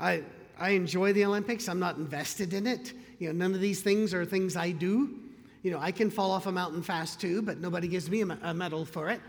I, 0.00 0.22
I 0.58 0.70
enjoy 0.70 1.12
the 1.12 1.24
Olympics, 1.24 1.68
I'm 1.68 1.78
not 1.78 1.96
invested 1.96 2.54
in 2.54 2.66
it. 2.66 2.94
You 3.18 3.28
know, 3.28 3.34
none 3.34 3.54
of 3.54 3.60
these 3.60 3.82
things 3.82 4.14
are 4.14 4.24
things 4.24 4.56
I 4.56 4.70
do. 4.70 5.18
You 5.62 5.70
know, 5.70 5.78
I 5.78 5.92
can 5.92 6.10
fall 6.10 6.30
off 6.30 6.46
a 6.46 6.52
mountain 6.52 6.82
fast 6.82 7.20
too, 7.20 7.42
but 7.42 7.58
nobody 7.58 7.86
gives 7.86 8.08
me 8.08 8.22
a 8.22 8.54
medal 8.54 8.86
for 8.86 9.10
it. 9.10 9.20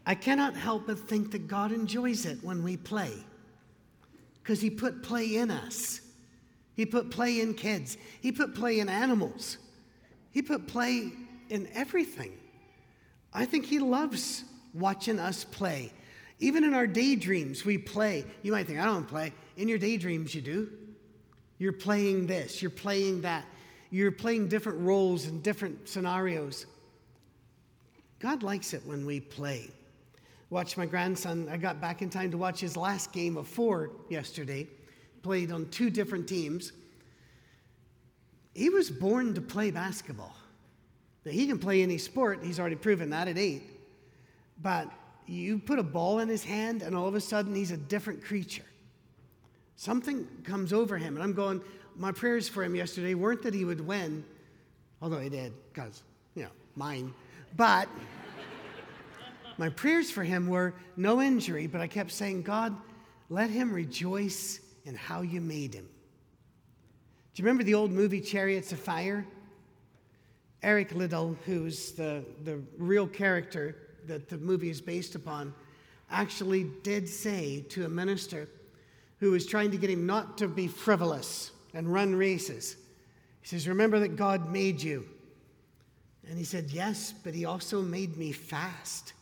I 0.06 0.16
cannot 0.16 0.58
help 0.58 0.88
but 0.88 1.00
think 1.00 1.32
that 1.32 1.48
God 1.48 1.72
enjoys 1.72 2.26
it 2.26 2.40
when 2.44 2.62
we 2.62 2.76
play 2.76 3.14
because 4.42 4.60
He 4.60 4.70
put 4.70 5.02
play 5.02 5.38
in 5.38 5.50
us. 5.50 6.02
He 6.76 6.86
put 6.86 7.10
play 7.10 7.40
in 7.40 7.54
kids. 7.54 7.98
He 8.20 8.34
put 8.34 8.54
play 8.54 8.80
in 8.80 8.90
animals. 8.90 9.60
He 10.32 10.42
put 10.42 10.68
play 10.68 11.14
in 11.50 11.70
everything. 11.74 12.34
I 13.34 13.46
think 13.46 13.66
He 13.66 13.80
loves 13.80 14.44
watching 14.74 15.20
us 15.20 15.46
play. 15.46 15.94
Even 16.39 16.63
in 16.63 16.74
our 16.74 16.88
daydreams, 16.88 17.63
we 17.63 17.78
play. 17.78 18.26
You 18.41 18.52
might 18.52 18.67
think, 18.67 18.80
I 18.80 18.86
don't 18.86 19.08
play. 19.08 19.34
In 19.58 19.67
your 19.67 19.78
daydreams, 19.78 20.34
you 20.34 20.41
do. 20.41 20.69
You're 21.58 21.74
playing 21.74 22.28
this, 22.28 22.62
you're 22.62 22.72
playing 22.72 23.22
that. 23.22 23.46
You're 23.89 24.12
playing 24.12 24.48
different 24.48 24.80
roles 24.80 25.28
in 25.28 25.41
different 25.41 25.88
scenarios. 25.88 26.65
God 28.19 28.41
likes 28.41 28.74
it 28.74 28.82
when 28.86 29.06
we 29.06 29.19
play. 29.19 29.69
Watch 30.50 30.78
my 30.78 30.86
grandson, 30.86 31.48
I 31.50 31.58
got 31.58 31.80
back 31.80 32.02
in 32.02 32.10
time 32.10 32.32
to 32.32 32.38
watch 32.38 32.60
his 32.60 32.76
last 32.76 33.12
game 33.12 33.38
of 33.38 33.48
four 33.48 33.91
yesterday 34.10 34.67
played 35.24 35.52
on 35.52 35.67
two 35.69 35.89
different 35.89 36.28
teams. 36.28 36.74
He 38.54 38.69
was 38.69 38.91
born 38.91 39.34
to 39.34 39.41
play 39.41 39.72
basketball. 39.72 40.36
Now, 41.26 41.32
he 41.32 41.48
can 41.48 41.58
play 41.58 41.82
any 41.82 41.98
sport, 41.98 42.41
he's 42.43 42.60
already 42.60 42.76
proven 42.76 43.10
that 43.12 43.28
at 43.30 43.38
eight. 43.38 43.63
But 44.62 44.91
you 45.28 45.60
put 45.60 45.80
a 45.80 45.84
ball 45.84 46.20
in 46.20 46.28
his 46.28 46.44
hand, 46.44 46.82
and 46.82 46.96
all 46.96 47.08
of 47.08 47.16
a 47.16 47.22
sudden, 47.22 47.56
he's 47.56 47.72
a 47.72 47.78
different 47.78 48.24
creature. 48.24 48.66
Something 49.76 50.28
comes 50.44 50.74
over 50.74 50.98
him, 50.98 51.16
and 51.16 51.24
I'm 51.24 51.34
going, 51.34 51.62
my 51.96 52.12
prayers 52.12 52.48
for 52.48 52.64
him 52.64 52.76
yesterday 52.76 53.14
weren't 53.14 53.42
that 53.44 53.54
he 53.54 53.66
would 53.66 53.82
win, 53.82 54.24
although 55.02 55.20
he 55.20 55.30
did, 55.30 55.54
because, 55.72 56.04
you 56.36 56.44
know, 56.44 56.52
mine. 56.76 57.14
But 57.56 57.90
my 59.58 59.70
prayers 59.70 60.10
for 60.10 60.24
him 60.24 60.48
were 60.48 60.74
no 60.96 61.22
injury, 61.22 61.68
but 61.68 61.82
I 61.82 61.88
kept 61.88 62.12
saying, 62.12 62.44
God, 62.44 62.76
let 63.30 63.50
him 63.50 63.74
rejoice 63.74 64.60
in 64.86 64.96
how 64.96 65.22
you 65.22 65.42
made 65.42 65.74
him. 65.74 65.88
Do 67.34 67.42
you 67.42 67.46
remember 67.46 67.64
the 67.64 67.74
old 67.74 67.92
movie 67.92 68.22
Chariots 68.22 68.72
of 68.72 68.80
Fire? 68.80 69.26
Eric 70.62 70.94
Liddell, 70.94 71.36
who's 71.46 71.92
the, 71.92 72.24
the 72.44 72.62
real 72.78 73.08
character 73.08 73.76
that 74.08 74.30
the 74.30 74.38
movie 74.38 74.70
is 74.70 74.82
based 74.82 75.16
upon, 75.16 75.54
actually 76.10 76.66
did 76.84 77.08
say 77.08 77.62
to 77.70 77.86
a 77.86 77.89
minister 77.89 78.48
who 79.20 79.32
was 79.32 79.46
trying 79.46 79.72
to 79.72 79.78
get 79.78 79.89
him 79.89 80.06
not 80.06 80.38
to 80.38 80.48
be 80.48 80.68
frivolous 80.68 81.52
and 81.74 81.92
run 81.92 82.16
races. 82.16 82.76
He 83.42 83.48
says, 83.48 83.68
Remember 83.68 84.00
that 84.00 84.16
God 84.16 84.52
made 84.52 84.82
you. 84.82 85.06
And 86.28 86.38
he 86.38 86.44
said, 86.44 86.72
Yes, 86.72 87.13
but 87.24 87.34
he 87.34 87.46
also 87.46 87.82
made 87.82 88.18
me 88.18 88.32
fast. 88.32 89.13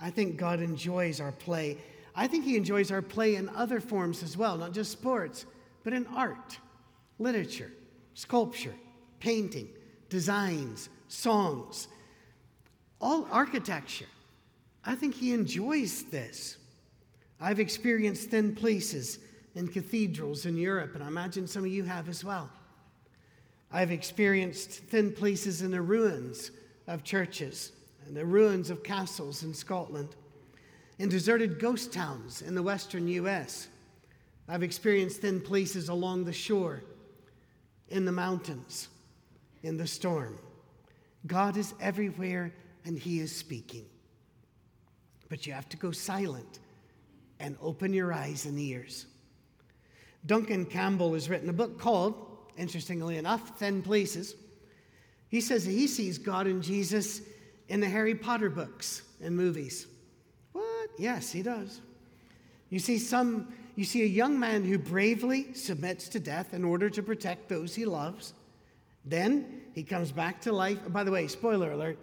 I 0.00 0.10
think 0.10 0.36
God 0.36 0.60
enjoys 0.60 1.20
our 1.20 1.32
play. 1.32 1.78
I 2.14 2.26
think 2.26 2.44
He 2.44 2.56
enjoys 2.56 2.90
our 2.90 3.02
play 3.02 3.36
in 3.36 3.48
other 3.50 3.80
forms 3.80 4.22
as 4.22 4.36
well, 4.36 4.56
not 4.56 4.72
just 4.72 4.90
sports, 4.90 5.44
but 5.84 5.92
in 5.92 6.06
art, 6.08 6.58
literature, 7.18 7.70
sculpture, 8.14 8.74
painting, 9.20 9.68
designs, 10.08 10.88
songs, 11.08 11.88
all 13.00 13.26
architecture. 13.30 14.06
I 14.84 14.94
think 14.94 15.14
He 15.14 15.32
enjoys 15.32 16.04
this. 16.04 16.56
I've 17.40 17.60
experienced 17.60 18.30
thin 18.30 18.54
places 18.54 19.18
in 19.54 19.68
cathedrals 19.68 20.46
in 20.46 20.56
Europe, 20.56 20.94
and 20.94 21.02
I 21.02 21.08
imagine 21.08 21.46
some 21.46 21.64
of 21.64 21.70
you 21.70 21.84
have 21.84 22.08
as 22.08 22.24
well. 22.24 22.50
I've 23.72 23.90
experienced 23.90 24.70
thin 24.70 25.12
places 25.12 25.62
in 25.62 25.70
the 25.70 25.82
ruins 25.82 26.50
of 26.86 27.04
churches 27.04 27.72
and 28.06 28.16
the 28.16 28.24
ruins 28.24 28.70
of 28.70 28.82
castles 28.82 29.42
in 29.42 29.52
Scotland 29.52 30.14
in 30.98 31.08
deserted 31.08 31.58
ghost 31.58 31.92
towns 31.92 32.42
in 32.42 32.54
the 32.54 32.62
western 32.62 33.06
U.S. 33.08 33.68
I've 34.48 34.62
experienced 34.62 35.20
thin 35.20 35.40
places 35.40 35.88
along 35.88 36.24
the 36.24 36.32
shore, 36.32 36.82
in 37.88 38.04
the 38.04 38.12
mountains, 38.12 38.88
in 39.62 39.76
the 39.76 39.86
storm. 39.86 40.38
God 41.26 41.56
is 41.56 41.74
everywhere 41.80 42.52
and 42.86 42.98
He 42.98 43.20
is 43.20 43.34
speaking. 43.34 43.84
But 45.28 45.46
you 45.46 45.52
have 45.52 45.68
to 45.70 45.76
go 45.76 45.90
silent 45.90 46.60
and 47.38 47.56
open 47.60 47.92
your 47.92 48.12
eyes 48.12 48.46
and 48.46 48.58
ears. 48.58 49.06
Duncan 50.24 50.64
Campbell 50.64 51.12
has 51.12 51.28
written 51.28 51.48
a 51.48 51.52
book 51.52 51.78
called, 51.78 52.14
interestingly 52.56 53.18
enough, 53.18 53.58
Thin 53.58 53.82
Places. 53.82 54.34
He 55.28 55.40
says 55.40 55.66
that 55.66 55.72
he 55.72 55.86
sees 55.86 56.18
God 56.18 56.46
and 56.46 56.62
Jesus 56.62 57.20
in 57.68 57.80
the 57.80 57.88
Harry 57.88 58.14
Potter 58.14 58.48
books 58.48 59.02
and 59.22 59.36
movies. 59.36 59.86
What? 60.52 60.90
Yes, 60.98 61.30
he 61.30 61.42
does. 61.42 61.80
You 62.70 62.78
see, 62.78 62.98
some 62.98 63.52
you 63.76 63.84
see 63.84 64.02
a 64.02 64.06
young 64.06 64.40
man 64.40 64.64
who 64.64 64.78
bravely 64.78 65.52
submits 65.52 66.08
to 66.08 66.20
death 66.20 66.54
in 66.54 66.64
order 66.64 66.88
to 66.88 67.02
protect 67.02 67.48
those 67.48 67.74
he 67.74 67.84
loves. 67.84 68.32
Then 69.04 69.60
he 69.74 69.82
comes 69.82 70.10
back 70.10 70.40
to 70.42 70.52
life. 70.52 70.78
By 70.88 71.04
the 71.04 71.10
way, 71.10 71.28
spoiler 71.28 71.72
alert, 71.72 71.98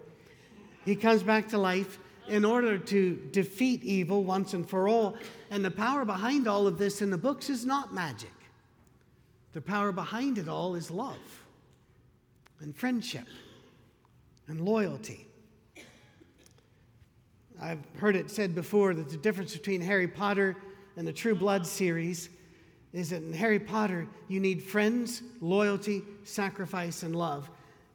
he 0.84 0.96
comes 0.96 1.22
back 1.22 1.48
to 1.48 1.58
life 1.58 1.98
in 2.28 2.44
order 2.44 2.78
to 2.78 3.16
defeat 3.32 3.82
evil 3.82 4.24
once 4.24 4.54
and 4.54 4.68
for 4.68 4.88
all. 4.88 5.16
And 5.50 5.64
the 5.64 5.70
power 5.70 6.04
behind 6.04 6.48
all 6.48 6.66
of 6.66 6.78
this 6.78 7.02
in 7.02 7.10
the 7.10 7.18
books 7.18 7.50
is 7.50 7.64
not 7.64 7.94
magic, 7.94 8.32
the 9.52 9.60
power 9.60 9.92
behind 9.92 10.38
it 10.38 10.48
all 10.48 10.74
is 10.74 10.90
love 10.90 11.44
and 12.60 12.74
friendship 12.74 13.26
and 14.48 14.60
loyalty. 14.60 15.26
I've 17.60 17.78
heard 17.98 18.16
it 18.16 18.30
said 18.30 18.54
before 18.54 18.94
that 18.94 19.08
the 19.08 19.16
difference 19.16 19.52
between 19.52 19.80
Harry 19.80 20.08
Potter 20.08 20.56
and 20.96 21.06
the 21.06 21.12
True 21.12 21.34
Blood 21.34 21.66
series 21.66 22.28
is 22.92 23.10
that 23.10 23.22
in 23.22 23.32
Harry 23.32 23.58
Potter, 23.58 24.06
you 24.28 24.40
need 24.40 24.62
friends, 24.62 25.22
loyalty, 25.40 26.02
sacrifice, 26.24 27.02
and 27.02 27.14
love. 27.14 27.50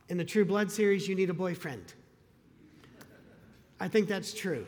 In 0.10 0.18
the 0.18 0.26
True 0.26 0.46
Blood 0.46 0.72
series, 0.72 1.08
you 1.08 1.16
need 1.16 1.30
a 1.30 1.34
boyfriend. 1.34 1.94
I 3.80 3.88
think 3.88 4.08
that's 4.08 4.34
true. 4.34 4.66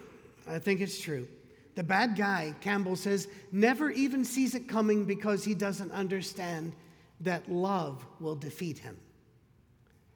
I 0.48 0.60
think 0.60 0.82
it's 0.82 1.00
true. 1.00 1.28
The 1.76 1.84
bad 1.84 2.18
guy, 2.18 2.54
Campbell 2.62 2.96
says, 2.96 3.28
never 3.52 3.90
even 3.92 4.26
sees 4.26 4.56
it 4.56 4.68
coming 4.68 5.06
because 5.06 5.44
he 5.44 5.54
doesn't 5.54 5.92
understand 5.92 6.74
that 7.22 7.50
love 7.50 8.06
will 8.20 8.36
defeat 8.36 8.78
him. 8.78 8.98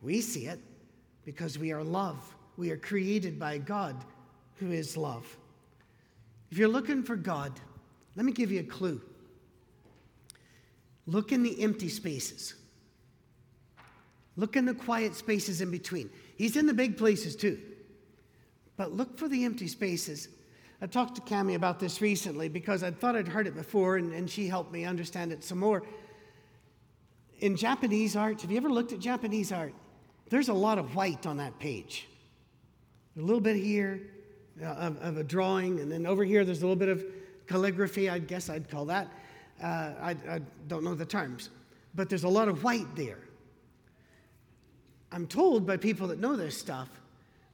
We 0.02 0.22
see 0.22 0.48
it 0.48 0.60
because 1.24 1.58
we 1.58 1.72
are 1.72 1.84
love. 1.84 2.36
We 2.58 2.72
are 2.72 2.78
created 2.78 3.40
by 3.40 3.58
God, 3.58 3.96
who 4.56 4.72
is 4.72 4.98
love. 4.98 5.26
If 6.52 6.58
you're 6.58 6.68
looking 6.68 7.04
for 7.04 7.16
God, 7.16 7.52
let 8.16 8.26
me 8.26 8.32
give 8.32 8.52
you 8.52 8.60
a 8.60 8.64
clue. 8.64 9.02
Look 11.08 11.32
in 11.32 11.44
the 11.44 11.62
empty 11.62 11.90
spaces. 11.90 12.56
Look 14.38 14.56
in 14.56 14.66
the 14.66 14.74
quiet 14.74 15.16
spaces 15.16 15.62
in 15.62 15.72
between. 15.72 16.10
He's 16.38 16.58
in 16.58 16.66
the 16.66 16.74
big 16.74 16.98
places 16.98 17.36
too. 17.36 17.60
But 18.78 18.94
look 18.94 19.18
for 19.18 19.28
the 19.28 19.46
empty 19.46 19.68
spaces. 19.68 20.28
I 20.82 20.88
talked 20.88 21.16
to 21.16 21.22
Cami 21.22 21.56
about 21.56 21.80
this 21.80 22.02
recently 22.02 22.50
because 22.50 22.84
I 22.84 22.92
thought 22.92 23.16
I'd 23.16 23.28
heard 23.28 23.48
it 23.48 23.56
before 23.56 23.98
and, 23.98 24.14
and 24.14 24.30
she 24.30 24.48
helped 24.48 24.72
me 24.72 24.84
understand 24.84 25.32
it 25.32 25.44
some 25.44 25.60
more. 25.60 25.84
In 27.40 27.56
Japanese 27.56 28.16
art, 28.16 28.42
have 28.42 28.52
you 28.52 28.58
ever 28.58 28.70
looked 28.70 28.92
at 28.92 29.00
Japanese 29.00 29.52
art? 29.52 29.74
There's 30.30 30.50
a 30.50 30.54
lot 30.54 30.78
of 30.78 30.96
white 30.96 31.26
on 31.26 31.38
that 31.38 31.58
page. 31.60 32.08
A 33.18 33.22
little 33.22 33.42
bit 33.42 33.56
here 33.56 34.02
uh, 34.62 34.66
of, 34.66 34.98
of, 35.02 35.18
a 35.18 35.24
drawing, 35.24 35.80
and 35.80 35.92
then 35.92 36.06
over 36.06 36.24
here 36.24 36.44
there's 36.44 36.60
a 36.60 36.68
little 36.68 36.76
bit 36.76 36.90
of 36.90 37.06
calligraphy, 37.48 38.10
I 38.10 38.20
guess 38.20 38.50
I'd 38.50 38.70
call 38.70 38.86
that. 38.86 39.08
Uh, 39.62 39.94
I, 40.02 40.16
I 40.30 40.42
don't 40.68 40.84
know 40.84 40.96
the 40.96 41.06
terms, 41.06 41.50
but 41.94 42.10
there's 42.10 42.26
a 42.26 42.30
lot 42.30 42.48
of 42.48 42.64
white 42.64 42.94
there. 42.96 43.20
I'm 45.12 45.28
told 45.28 45.66
by 45.66 45.78
people 45.78 46.08
that 46.08 46.20
know 46.20 46.36
this 46.36 46.58
stuff 46.58 46.90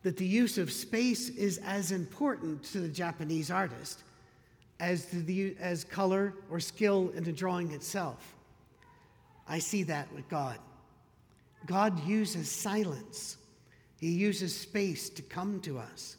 that 0.03 0.17
the 0.17 0.25
use 0.25 0.57
of 0.57 0.71
space 0.71 1.29
is 1.29 1.59
as 1.59 1.91
important 1.91 2.63
to 2.63 2.79
the 2.79 2.87
Japanese 2.87 3.51
artist 3.51 4.03
as, 4.79 5.05
the, 5.05 5.55
as 5.59 5.83
color 5.83 6.33
or 6.49 6.59
skill 6.59 7.11
in 7.15 7.23
the 7.23 7.31
drawing 7.31 7.71
itself. 7.71 8.35
I 9.47 9.59
see 9.59 9.83
that 9.83 10.11
with 10.13 10.27
God. 10.27 10.57
God 11.67 12.03
uses 12.07 12.49
silence, 12.49 13.37
He 13.99 14.09
uses 14.09 14.55
space 14.55 15.09
to 15.11 15.21
come 15.21 15.59
to 15.61 15.77
us. 15.77 16.17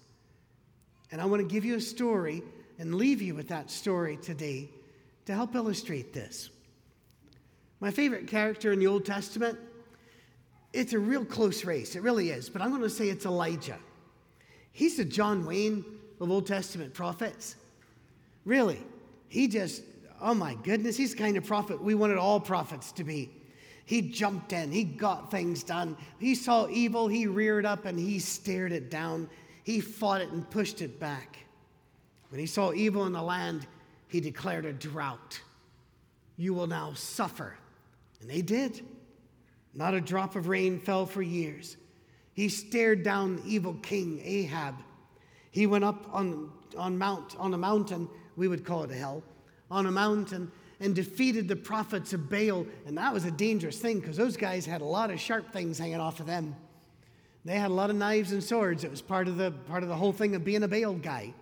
And 1.11 1.21
I 1.21 1.27
want 1.27 1.43
to 1.43 1.49
give 1.49 1.65
you 1.65 1.77
a 1.77 1.81
story 1.81 2.43
and 2.79 2.95
leave 2.95 3.21
you 3.21 3.35
with 3.35 3.49
that 3.49 3.71
story 3.71 4.17
today 4.17 4.71
to 5.27 5.35
help 5.35 5.55
illustrate 5.55 6.13
this. 6.13 6.51
My 7.81 7.91
favorite 7.91 8.29
character 8.29 8.73
in 8.73 8.79
the 8.79 8.87
Old 8.87 9.05
Testament 9.05 9.59
it's 10.73 10.93
a 10.93 10.99
real 10.99 11.25
close 11.25 11.65
race. 11.65 11.97
It 11.97 12.03
really 12.03 12.31
is. 12.31 12.49
But 12.49 12.63
I'm 12.63 12.71
going 12.71 12.83
to 12.83 12.91
say 12.91 13.09
it's 13.09 13.27
Elijah. 13.27 13.79
He's 14.73 14.97
the 14.97 15.05
John 15.05 15.45
Wayne 15.45 15.85
of 16.21 16.31
Old 16.31 16.47
Testament 16.47 16.95
prophets. 16.95 17.57
Really. 18.45 18.81
He 19.29 19.49
just, 19.49 19.83
oh 20.21 20.35
my 20.35 20.55
goodness, 20.63 20.97
he's 20.97 21.13
the 21.13 21.19
kind 21.19 21.37
of 21.37 21.45
prophet 21.45 21.83
we 21.83 21.95
wanted 21.95 22.19
all 22.19 22.41
prophets 22.41 22.93
to 22.93 23.05
be. 23.05 23.31
He 23.85 24.01
jumped 24.01 24.53
in, 24.53 24.71
he 24.71 24.85
got 24.85 25.31
things 25.31 25.63
done. 25.63 25.97
He 26.19 26.35
saw 26.35 26.69
evil, 26.69 27.09
he 27.09 27.27
reared 27.27 27.67
up 27.67 27.85
and 27.85 27.99
he 27.99 28.19
stared 28.19 28.73
it 28.73 28.91
down. 28.91 29.29
He 29.65 29.81
fought 29.81 30.21
it 30.21 30.31
and 30.31 30.49
pushed 30.49 30.83
it 30.83 31.01
back. 31.01 31.39
When 32.29 32.41
he 32.41 32.47
saw 32.47 32.73
evil 32.73 33.07
in 33.07 33.13
the 33.13 33.23
land, 33.23 33.67
he 34.09 34.21
declared 34.21 34.65
a 34.65 34.73
drought. 34.73 35.41
You 36.37 36.55
will 36.55 36.67
now 36.67 36.93
suffer. 36.95 37.57
And 38.21 38.31
they 38.31 38.43
did. 38.43 38.85
Not 39.75 39.95
a 39.95 40.01
drop 40.01 40.37
of 40.37 40.49
rain 40.49 40.79
fell 40.79 41.07
for 41.07 41.23
years. 41.23 41.77
He 42.35 42.49
stared 42.49 43.03
down 43.03 43.37
the 43.37 43.47
evil 43.47 43.75
king 43.75 44.21
Ahab. 44.25 44.77
He 45.51 45.67
went 45.67 45.85
up 45.85 46.07
on, 46.13 46.51
on, 46.77 46.99
mount, 46.99 47.37
on 47.39 47.55
a 47.55 47.59
mountain, 47.59 48.09
we 48.37 48.49
would 48.49 48.65
call 48.65 48.85
it 48.85 48.91
a 48.91 48.95
hell, 48.95 49.23
on 49.71 49.87
a 49.87 49.91
mountain 49.91 50.51
and 50.83 50.97
defeated 50.97 51.47
the 51.47 51.57
prophets 51.57 52.13
of 52.13 52.29
Baal. 52.29 52.67
And 52.87 52.99
that 52.99 53.15
was 53.15 53.25
a 53.25 53.31
dangerous 53.31 53.79
thing 53.79 54.01
because 54.01 54.17
those 54.17 54.37
guys 54.37 54.67
had 54.67 54.81
a 54.81 54.87
lot 54.87 55.11
of 55.11 55.21
sharp 55.21 55.53
things 55.53 55.79
hanging 55.79 56.01
off 56.01 56.19
of 56.19 56.27
them. 56.27 56.57
They 57.45 57.57
had 57.57 57.71
a 57.71 57.75
lot 57.75 57.91
of 57.91 57.97
knives 57.97 58.33
and 58.33 58.43
swords. 58.43 58.83
It 58.83 58.91
was 58.91 59.01
part 59.01 59.29
of 59.29 59.37
the, 59.37 59.53
part 59.53 59.85
of 59.85 59.89
the 59.89 59.95
whole 59.95 60.13
thing 60.13 60.35
of 60.35 60.45
being 60.45 60.65
a 60.65 60.69
Baal 60.69 60.95
guy. 60.95 61.35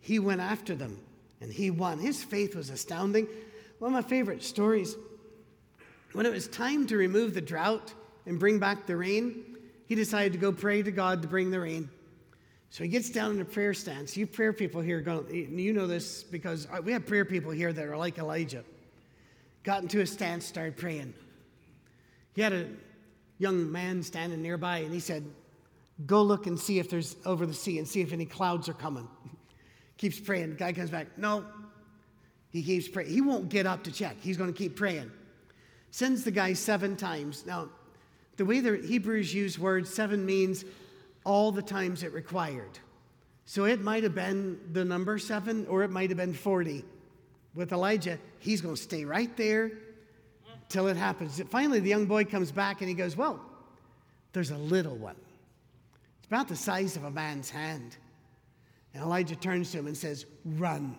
He 0.00 0.18
went 0.18 0.40
after 0.40 0.74
them 0.74 0.98
and 1.42 1.52
he 1.52 1.70
won. 1.70 1.98
His 1.98 2.24
faith 2.24 2.56
was 2.56 2.70
astounding. 2.70 3.28
One 3.78 3.94
of 3.94 4.04
my 4.04 4.08
favorite 4.08 4.42
stories 4.42 4.96
when 6.12 6.26
it 6.26 6.32
was 6.32 6.48
time 6.48 6.86
to 6.86 6.96
remove 6.96 7.34
the 7.34 7.40
drought 7.40 7.92
and 8.26 8.38
bring 8.38 8.58
back 8.58 8.86
the 8.86 8.96
rain, 8.96 9.56
he 9.86 9.94
decided 9.94 10.32
to 10.32 10.38
go 10.38 10.52
pray 10.52 10.82
to 10.82 10.90
God 10.90 11.22
to 11.22 11.28
bring 11.28 11.50
the 11.50 11.60
rain. 11.60 11.88
So 12.70 12.84
he 12.84 12.90
gets 12.90 13.10
down 13.10 13.32
in 13.32 13.40
a 13.40 13.44
prayer 13.44 13.72
stance. 13.72 14.16
You 14.16 14.26
prayer 14.26 14.52
people 14.52 14.80
here, 14.80 15.00
you 15.30 15.72
know 15.72 15.86
this 15.86 16.22
because 16.22 16.66
we 16.82 16.92
have 16.92 17.06
prayer 17.06 17.24
people 17.24 17.50
here 17.50 17.72
that 17.72 17.86
are 17.86 17.96
like 17.96 18.18
Elijah. 18.18 18.64
Got 19.62 19.82
into 19.82 20.00
a 20.00 20.06
stance, 20.06 20.44
started 20.44 20.76
praying. 20.76 21.14
He 22.34 22.42
had 22.42 22.52
a 22.52 22.66
young 23.38 23.70
man 23.70 24.02
standing 24.02 24.42
nearby, 24.42 24.78
and 24.78 24.92
he 24.92 25.00
said, 25.00 25.24
Go 26.04 26.22
look 26.22 26.46
and 26.46 26.60
see 26.60 26.78
if 26.78 26.90
there's 26.90 27.16
over 27.24 27.46
the 27.46 27.54
sea 27.54 27.78
and 27.78 27.88
see 27.88 28.02
if 28.02 28.12
any 28.12 28.26
clouds 28.26 28.68
are 28.68 28.74
coming. 28.74 29.08
Keeps 29.96 30.20
praying. 30.20 30.50
The 30.50 30.56
guy 30.56 30.72
comes 30.72 30.90
back, 30.90 31.16
No. 31.16 31.44
He 32.50 32.62
keeps 32.62 32.88
praying. 32.88 33.10
He 33.10 33.20
won't 33.20 33.50
get 33.50 33.66
up 33.66 33.84
to 33.84 33.92
check. 33.92 34.16
He's 34.20 34.38
going 34.38 34.50
to 34.50 34.56
keep 34.56 34.76
praying 34.76 35.10
sends 35.96 36.24
the 36.24 36.30
guy 36.30 36.52
seven 36.52 36.94
times. 36.94 37.46
Now, 37.46 37.70
the 38.36 38.44
way 38.44 38.60
the 38.60 38.76
Hebrews 38.76 39.32
use 39.32 39.58
words, 39.58 39.88
seven 39.88 40.26
means 40.26 40.62
all 41.24 41.50
the 41.52 41.62
times 41.62 42.02
it 42.02 42.12
required. 42.12 42.78
So 43.46 43.64
it 43.64 43.80
might 43.80 44.02
have 44.02 44.14
been 44.14 44.60
the 44.72 44.84
number 44.84 45.16
seven 45.16 45.66
or 45.68 45.84
it 45.84 45.90
might 45.90 46.10
have 46.10 46.18
been 46.18 46.34
40. 46.34 46.84
With 47.54 47.72
Elijah, 47.72 48.18
he's 48.40 48.60
going 48.60 48.74
to 48.74 48.80
stay 48.80 49.06
right 49.06 49.34
there 49.38 49.72
till 50.68 50.86
it 50.88 50.98
happens. 50.98 51.40
Finally, 51.48 51.80
the 51.80 51.88
young 51.88 52.04
boy 52.04 52.24
comes 52.24 52.52
back 52.52 52.82
and 52.82 52.90
he 52.90 52.94
goes, 52.94 53.16
Well, 53.16 53.40
there's 54.34 54.50
a 54.50 54.58
little 54.58 54.96
one. 54.96 55.16
It's 56.18 56.26
about 56.26 56.48
the 56.48 56.56
size 56.56 56.96
of 56.96 57.04
a 57.04 57.10
man's 57.10 57.48
hand. 57.48 57.96
And 58.92 59.02
Elijah 59.02 59.36
turns 59.36 59.70
to 59.72 59.78
him 59.78 59.86
and 59.86 59.96
says, 59.96 60.26
Run. 60.44 60.98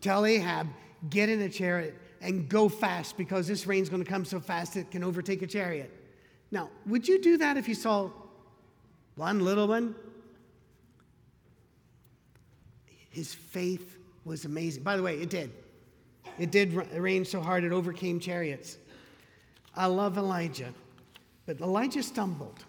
Tell 0.00 0.26
Ahab, 0.26 0.66
get 1.08 1.28
in 1.28 1.40
a 1.40 1.48
chariot 1.48 1.96
and 2.26 2.48
go 2.48 2.68
fast 2.68 3.16
because 3.16 3.46
this 3.46 3.68
rain's 3.68 3.88
going 3.88 4.02
to 4.02 4.10
come 4.10 4.24
so 4.24 4.40
fast 4.40 4.76
it 4.76 4.90
can 4.90 5.04
overtake 5.04 5.42
a 5.42 5.46
chariot. 5.46 5.90
Now, 6.50 6.70
would 6.84 7.06
you 7.06 7.22
do 7.22 7.36
that 7.38 7.56
if 7.56 7.68
you 7.68 7.74
saw 7.74 8.10
one 9.14 9.44
little 9.44 9.68
one? 9.68 9.94
His 13.10 13.32
faith 13.32 13.96
was 14.24 14.44
amazing. 14.44 14.82
By 14.82 14.96
the 14.96 15.02
way, 15.04 15.20
it 15.20 15.30
did. 15.30 15.52
It 16.38 16.50
did 16.50 16.74
rain 16.92 17.24
so 17.24 17.40
hard 17.40 17.62
it 17.62 17.72
overcame 17.72 18.18
chariots. 18.18 18.76
I 19.74 19.86
love 19.86 20.18
Elijah, 20.18 20.74
but 21.46 21.60
Elijah 21.60 22.02
stumbled. 22.02 22.64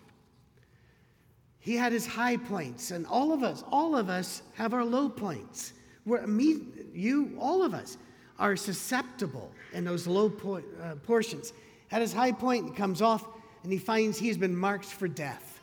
He 1.60 1.76
had 1.76 1.92
his 1.92 2.06
high 2.06 2.38
points, 2.38 2.92
and 2.92 3.08
all 3.08 3.34
of 3.34 3.44
us, 3.44 3.64
all 3.72 3.98
of 3.98 4.10
us 4.10 4.44
have 4.54 4.74
our 4.74 4.86
low 4.86 5.10
points. 5.10 5.74
We're, 6.06 6.26
me, 6.28 6.60
you, 6.94 7.36
all 7.40 7.64
of 7.64 7.74
us 7.74 7.98
are 8.40 8.56
susceptible 8.56 9.52
in 9.74 9.84
those 9.84 10.08
low 10.08 10.30
po- 10.30 10.64
uh, 10.82 10.96
portions. 11.04 11.54
At 11.92 12.02
his 12.02 12.14
high 12.14 12.32
point, 12.32 12.66
he 12.66 12.72
comes 12.72 13.02
off 13.02 13.26
and 13.64 13.72
he 13.72 13.78
finds 13.78 14.18
he's 14.18 14.38
been 14.38 14.56
marked 14.56 14.86
for 14.86 15.08
death. 15.08 15.62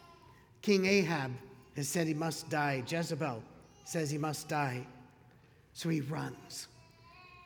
King 0.63 0.87
Ahab 0.87 1.33
has 1.77 1.89
said 1.89 2.07
he 2.07 2.15
must 2.15 2.49
die. 2.49 2.83
Jezebel 2.87 3.43
says 3.85 4.11
he 4.11 4.19
must 4.19 4.49
die. 4.49 4.87
So 5.73 5.89
he 5.89 6.01
runs 6.01 6.69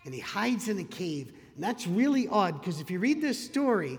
and 0.04 0.14
he 0.14 0.20
hides 0.20 0.68
in 0.68 0.78
a 0.78 0.84
cave. 0.84 1.32
And 1.54 1.64
that's 1.64 1.86
really 1.86 2.28
odd 2.28 2.60
because 2.60 2.80
if 2.80 2.90
you 2.90 2.98
read 2.98 3.20
this 3.20 3.42
story, 3.42 3.98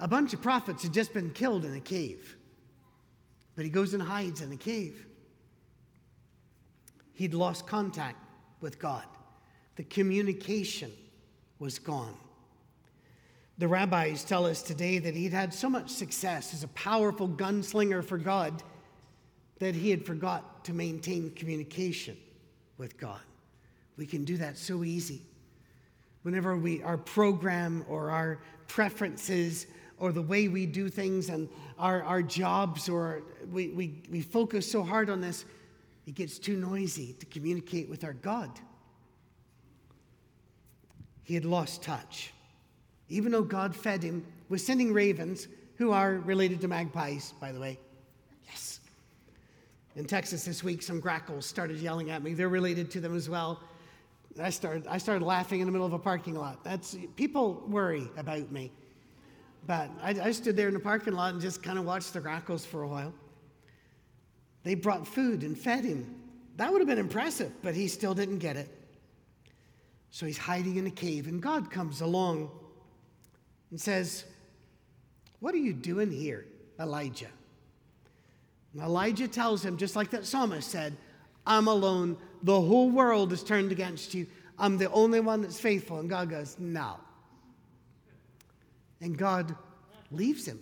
a 0.00 0.08
bunch 0.08 0.32
of 0.32 0.42
prophets 0.42 0.82
had 0.82 0.92
just 0.92 1.12
been 1.12 1.30
killed 1.30 1.64
in 1.64 1.74
a 1.74 1.80
cave. 1.80 2.36
But 3.54 3.64
he 3.64 3.70
goes 3.70 3.94
and 3.94 4.02
hides 4.02 4.40
in 4.40 4.50
a 4.52 4.56
cave. 4.56 5.06
He'd 7.12 7.34
lost 7.34 7.66
contact 7.66 8.18
with 8.60 8.78
God. 8.78 9.04
The 9.76 9.84
communication 9.84 10.92
was 11.58 11.78
gone. 11.78 12.14
The 13.58 13.68
rabbis 13.68 14.24
tell 14.24 14.46
us 14.46 14.62
today 14.62 14.98
that 14.98 15.14
he'd 15.14 15.32
had 15.32 15.54
so 15.54 15.70
much 15.70 15.90
success 15.90 16.52
as 16.54 16.64
a 16.64 16.68
powerful 16.68 17.28
gunslinger 17.28 18.04
for 18.04 18.18
God 18.18 18.62
that 19.60 19.74
he 19.74 19.90
had 19.90 20.04
forgot 20.04 20.64
to 20.64 20.72
maintain 20.72 21.30
communication 21.30 22.16
with 22.78 22.98
God. 22.98 23.20
We 23.96 24.06
can 24.06 24.24
do 24.24 24.36
that 24.38 24.58
so 24.58 24.82
easy. 24.82 25.22
Whenever 26.22 26.56
we 26.56 26.82
our 26.82 26.98
program 26.98 27.84
or 27.88 28.10
our 28.10 28.40
preferences 28.66 29.66
or 29.98 30.10
the 30.10 30.22
way 30.22 30.48
we 30.48 30.66
do 30.66 30.88
things 30.88 31.28
and 31.28 31.48
our, 31.78 32.02
our 32.02 32.22
jobs 32.22 32.88
or 32.88 33.22
we, 33.52 33.68
we, 33.68 34.02
we 34.10 34.20
focus 34.20 34.70
so 34.70 34.82
hard 34.82 35.08
on 35.08 35.20
this, 35.20 35.44
it 36.06 36.14
gets 36.14 36.38
too 36.38 36.56
noisy 36.56 37.14
to 37.20 37.26
communicate 37.26 37.88
with 37.88 38.02
our 38.02 38.14
God. 38.14 38.50
He 41.24 41.34
had 41.34 41.44
lost 41.44 41.82
touch. 41.82 42.32
Even 43.08 43.32
though 43.32 43.42
God 43.42 43.74
fed 43.74 44.02
him 44.02 44.24
with 44.48 44.60
sending 44.60 44.92
ravens, 44.92 45.48
who 45.76 45.90
are 45.90 46.14
related 46.18 46.60
to 46.60 46.68
magpies, 46.68 47.34
by 47.40 47.52
the 47.52 47.60
way. 47.60 47.78
Yes. 48.46 48.80
In 49.96 50.04
Texas 50.04 50.44
this 50.44 50.62
week, 50.62 50.82
some 50.82 51.00
grackles 51.00 51.46
started 51.46 51.78
yelling 51.78 52.10
at 52.10 52.22
me. 52.22 52.34
They're 52.34 52.48
related 52.48 52.90
to 52.92 53.00
them 53.00 53.16
as 53.16 53.28
well. 53.28 53.60
I 54.40 54.50
started, 54.50 54.86
I 54.86 54.98
started 54.98 55.24
laughing 55.24 55.60
in 55.60 55.66
the 55.66 55.72
middle 55.72 55.86
of 55.86 55.92
a 55.92 55.98
parking 55.98 56.34
lot. 56.34 56.64
That's, 56.64 56.96
people 57.16 57.62
worry 57.68 58.08
about 58.16 58.50
me. 58.50 58.72
But 59.66 59.90
I, 60.02 60.10
I 60.10 60.30
stood 60.32 60.56
there 60.56 60.68
in 60.68 60.74
the 60.74 60.80
parking 60.80 61.14
lot 61.14 61.32
and 61.32 61.40
just 61.40 61.62
kind 61.62 61.78
of 61.78 61.84
watched 61.84 62.12
the 62.12 62.20
grackles 62.20 62.66
for 62.66 62.82
a 62.82 62.88
while. 62.88 63.14
They 64.62 64.74
brought 64.74 65.06
food 65.06 65.42
and 65.42 65.56
fed 65.56 65.84
him. 65.84 66.14
That 66.56 66.72
would 66.72 66.80
have 66.80 66.88
been 66.88 66.98
impressive, 66.98 67.52
but 67.62 67.74
he 67.74 67.88
still 67.88 68.14
didn't 68.14 68.38
get 68.38 68.56
it. 68.56 68.68
So 70.14 70.26
he's 70.26 70.38
hiding 70.38 70.76
in 70.76 70.86
a 70.86 70.92
cave, 70.92 71.26
and 71.26 71.42
God 71.42 71.72
comes 71.72 72.00
along 72.00 72.48
and 73.72 73.80
says, 73.80 74.24
What 75.40 75.52
are 75.56 75.58
you 75.58 75.72
doing 75.72 76.12
here, 76.12 76.46
Elijah? 76.78 77.32
And 78.72 78.82
Elijah 78.82 79.26
tells 79.26 79.64
him, 79.64 79.76
just 79.76 79.96
like 79.96 80.10
that 80.10 80.24
psalmist 80.24 80.70
said, 80.70 80.96
I'm 81.44 81.66
alone. 81.66 82.16
The 82.44 82.60
whole 82.60 82.90
world 82.90 83.32
is 83.32 83.42
turned 83.42 83.72
against 83.72 84.14
you. 84.14 84.28
I'm 84.56 84.78
the 84.78 84.88
only 84.92 85.18
one 85.18 85.42
that's 85.42 85.58
faithful. 85.58 85.98
And 85.98 86.08
God 86.08 86.30
goes, 86.30 86.54
No. 86.60 87.00
And 89.00 89.18
God 89.18 89.56
leaves 90.12 90.46
him. 90.46 90.60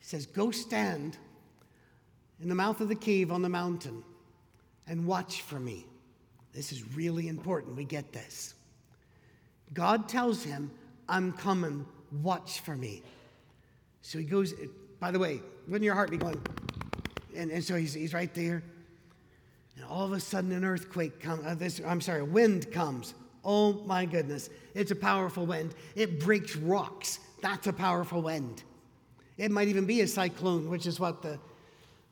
He 0.00 0.04
says, 0.04 0.26
Go 0.26 0.50
stand 0.50 1.16
in 2.42 2.48
the 2.48 2.56
mouth 2.56 2.80
of 2.80 2.88
the 2.88 2.96
cave 2.96 3.30
on 3.30 3.42
the 3.42 3.48
mountain 3.48 4.02
and 4.88 5.06
watch 5.06 5.42
for 5.42 5.60
me. 5.60 5.86
This 6.54 6.72
is 6.72 6.96
really 6.96 7.28
important. 7.28 7.76
We 7.76 7.84
get 7.84 8.12
this. 8.12 8.54
God 9.74 10.08
tells 10.08 10.42
him, 10.42 10.70
I'm 11.08 11.32
coming, 11.32 11.86
watch 12.22 12.60
for 12.60 12.76
me. 12.76 13.02
So 14.02 14.18
he 14.18 14.24
goes, 14.24 14.54
by 15.00 15.10
the 15.10 15.18
way, 15.18 15.40
wouldn't 15.66 15.84
your 15.84 15.94
heart 15.94 16.10
be 16.10 16.16
going? 16.16 16.40
And, 17.36 17.50
and 17.50 17.62
so 17.62 17.76
he's, 17.76 17.94
he's 17.94 18.14
right 18.14 18.32
there. 18.34 18.62
And 19.76 19.84
all 19.84 20.06
of 20.06 20.12
a 20.12 20.20
sudden, 20.20 20.52
an 20.52 20.64
earthquake 20.64 21.20
comes. 21.20 21.44
Uh, 21.44 21.86
I'm 21.86 22.00
sorry, 22.00 22.20
a 22.20 22.24
wind 22.24 22.72
comes. 22.72 23.14
Oh 23.44 23.74
my 23.84 24.06
goodness. 24.06 24.50
It's 24.74 24.90
a 24.90 24.96
powerful 24.96 25.46
wind. 25.46 25.74
It 25.94 26.20
breaks 26.20 26.56
rocks. 26.56 27.20
That's 27.40 27.66
a 27.66 27.72
powerful 27.72 28.22
wind. 28.22 28.64
It 29.36 29.52
might 29.52 29.68
even 29.68 29.86
be 29.86 30.00
a 30.00 30.08
cyclone, 30.08 30.68
which 30.68 30.86
is 30.86 30.98
what 30.98 31.22
the 31.22 31.38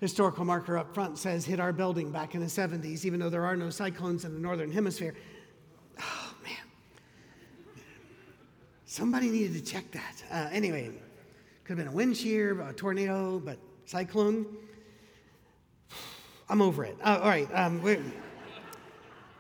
historical 0.01 0.45
marker 0.45 0.77
up 0.77 0.95
front 0.95 1.19
says 1.19 1.45
hit 1.45 1.61
our 1.61 1.73
building 1.73 2.11
back 2.11 2.35
in 2.35 2.41
the 2.41 2.47
70s, 2.47 3.05
even 3.05 3.19
though 3.19 3.31
there 3.31 3.45
are 3.45 3.57
no 3.57 3.71
cyclones 3.71 4.25
in 4.25 4.35
the 4.35 4.41
northern 4.41 4.71
hemisphere. 4.71 5.15
Oh, 6.01 6.35
man. 6.43 7.83
Somebody 8.85 9.31
needed 9.31 9.55
to 9.55 9.73
check 9.73 9.91
that. 9.93 10.25
Uh, 10.31 10.49
anyway, 10.53 10.91
could 11.65 11.79
have 11.79 11.87
been 11.87 11.93
a 11.93 11.97
wind 11.97 12.17
shear, 12.17 12.61
a 12.61 12.73
tornado, 12.73 13.39
but 13.39 13.59
cyclone. 13.87 14.47
I'm 16.49 16.63
over 16.63 16.85
it. 16.85 16.97
Uh, 17.03 17.19
all 17.23 17.29
right. 17.29 17.49
Um, 17.53 17.83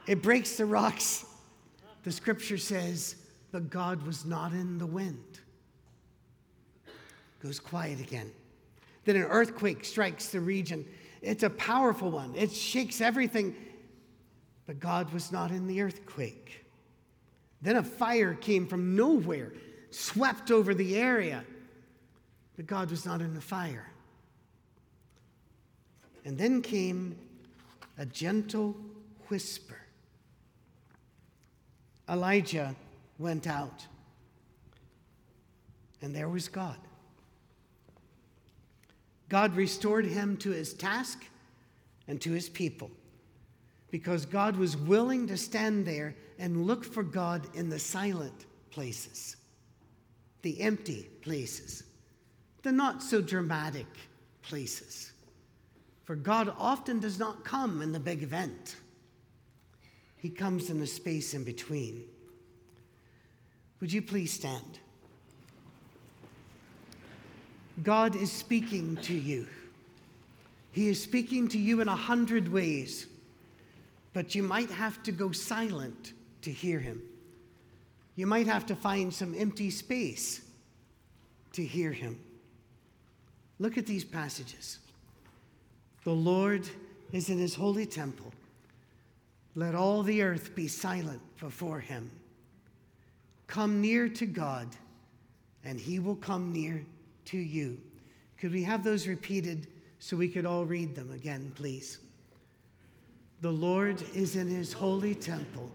it 0.06 0.22
breaks 0.22 0.56
the 0.56 0.66
rocks. 0.66 1.24
The 2.04 2.12
scripture 2.12 2.58
says, 2.58 3.16
but 3.52 3.70
God 3.70 4.04
was 4.06 4.24
not 4.24 4.52
in 4.52 4.78
the 4.78 4.86
wind. 4.86 5.40
Goes 7.42 7.60
quiet 7.60 8.00
again. 8.00 8.30
Then 9.06 9.16
an 9.16 9.22
earthquake 9.22 9.84
strikes 9.84 10.28
the 10.28 10.40
region. 10.40 10.84
It's 11.22 11.42
a 11.42 11.50
powerful 11.50 12.10
one, 12.10 12.34
it 12.36 12.52
shakes 12.52 13.00
everything. 13.00 13.56
But 14.66 14.80
God 14.80 15.12
was 15.12 15.32
not 15.32 15.52
in 15.52 15.66
the 15.68 15.80
earthquake. 15.80 16.66
Then 17.62 17.76
a 17.76 17.82
fire 17.82 18.34
came 18.34 18.66
from 18.66 18.96
nowhere, 18.96 19.52
swept 19.90 20.50
over 20.50 20.74
the 20.74 20.96
area. 20.96 21.44
But 22.56 22.66
God 22.66 22.90
was 22.90 23.06
not 23.06 23.20
in 23.20 23.32
the 23.32 23.40
fire. 23.40 23.90
And 26.24 26.36
then 26.36 26.60
came 26.62 27.16
a 27.96 28.04
gentle 28.04 28.76
whisper. 29.28 29.78
Elijah 32.08 32.74
went 33.18 33.46
out, 33.46 33.86
and 36.02 36.14
there 36.14 36.28
was 36.28 36.48
God. 36.48 36.76
God 39.28 39.56
restored 39.56 40.06
him 40.06 40.36
to 40.38 40.50
his 40.50 40.72
task 40.72 41.24
and 42.06 42.20
to 42.20 42.32
his 42.32 42.48
people 42.48 42.90
because 43.90 44.26
God 44.26 44.56
was 44.56 44.76
willing 44.76 45.26
to 45.28 45.36
stand 45.36 45.86
there 45.86 46.14
and 46.38 46.66
look 46.66 46.84
for 46.84 47.02
God 47.02 47.46
in 47.54 47.68
the 47.68 47.78
silent 47.78 48.46
places, 48.70 49.36
the 50.42 50.60
empty 50.60 51.08
places, 51.22 51.84
the 52.62 52.72
not 52.72 53.02
so 53.02 53.20
dramatic 53.20 53.86
places. 54.42 55.12
For 56.04 56.14
God 56.14 56.52
often 56.58 57.00
does 57.00 57.18
not 57.18 57.44
come 57.44 57.82
in 57.82 57.92
the 57.92 58.00
big 58.00 58.22
event, 58.22 58.76
He 60.16 60.28
comes 60.28 60.70
in 60.70 60.78
the 60.78 60.86
space 60.86 61.34
in 61.34 61.42
between. 61.42 62.04
Would 63.80 63.92
you 63.92 64.02
please 64.02 64.32
stand? 64.32 64.78
God 67.82 68.16
is 68.16 68.32
speaking 68.32 68.96
to 68.98 69.14
you. 69.14 69.46
He 70.72 70.88
is 70.88 71.02
speaking 71.02 71.48
to 71.48 71.58
you 71.58 71.80
in 71.80 71.88
a 71.88 71.96
hundred 71.96 72.52
ways, 72.52 73.06
but 74.12 74.34
you 74.34 74.42
might 74.42 74.70
have 74.70 75.02
to 75.04 75.12
go 75.12 75.32
silent 75.32 76.12
to 76.42 76.50
hear 76.50 76.78
Him. 76.78 77.02
You 78.14 78.26
might 78.26 78.46
have 78.46 78.66
to 78.66 78.76
find 78.76 79.12
some 79.12 79.34
empty 79.36 79.70
space 79.70 80.42
to 81.52 81.64
hear 81.64 81.92
Him. 81.92 82.18
Look 83.58 83.78
at 83.78 83.86
these 83.86 84.04
passages. 84.04 84.78
The 86.04 86.12
Lord 86.12 86.68
is 87.12 87.30
in 87.30 87.38
his 87.38 87.54
holy 87.54 87.86
temple. 87.86 88.32
Let 89.54 89.74
all 89.74 90.02
the 90.02 90.22
earth 90.22 90.54
be 90.54 90.68
silent 90.68 91.20
before 91.40 91.80
him. 91.80 92.10
Come 93.46 93.80
near 93.80 94.08
to 94.10 94.26
God, 94.26 94.68
and 95.64 95.80
he 95.80 95.98
will 95.98 96.16
come 96.16 96.52
near 96.52 96.84
to 97.26 97.38
you. 97.38 97.78
Could 98.38 98.52
we 98.52 98.64
have 98.64 98.82
those 98.82 99.06
repeated 99.06 99.68
so 99.98 100.16
we 100.16 100.28
could 100.28 100.46
all 100.46 100.64
read 100.64 100.94
them 100.94 101.12
again, 101.12 101.52
please? 101.54 101.98
The 103.42 103.52
Lord 103.52 104.02
is 104.14 104.34
in 104.34 104.48
his 104.48 104.72
holy 104.72 105.14
temple. 105.14 105.70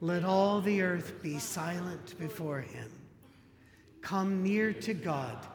Let 0.00 0.24
all 0.24 0.60
the 0.60 0.82
earth 0.82 1.22
be 1.22 1.38
silent 1.38 2.18
before 2.18 2.60
him. 2.60 2.90
Come 4.00 4.42
near 4.42 4.72
to 4.72 4.94
God, 4.94 5.46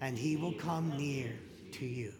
and 0.00 0.16
he 0.16 0.36
will 0.36 0.54
come 0.54 0.96
near 0.96 1.32
to 1.72 1.84
you. 1.84 2.14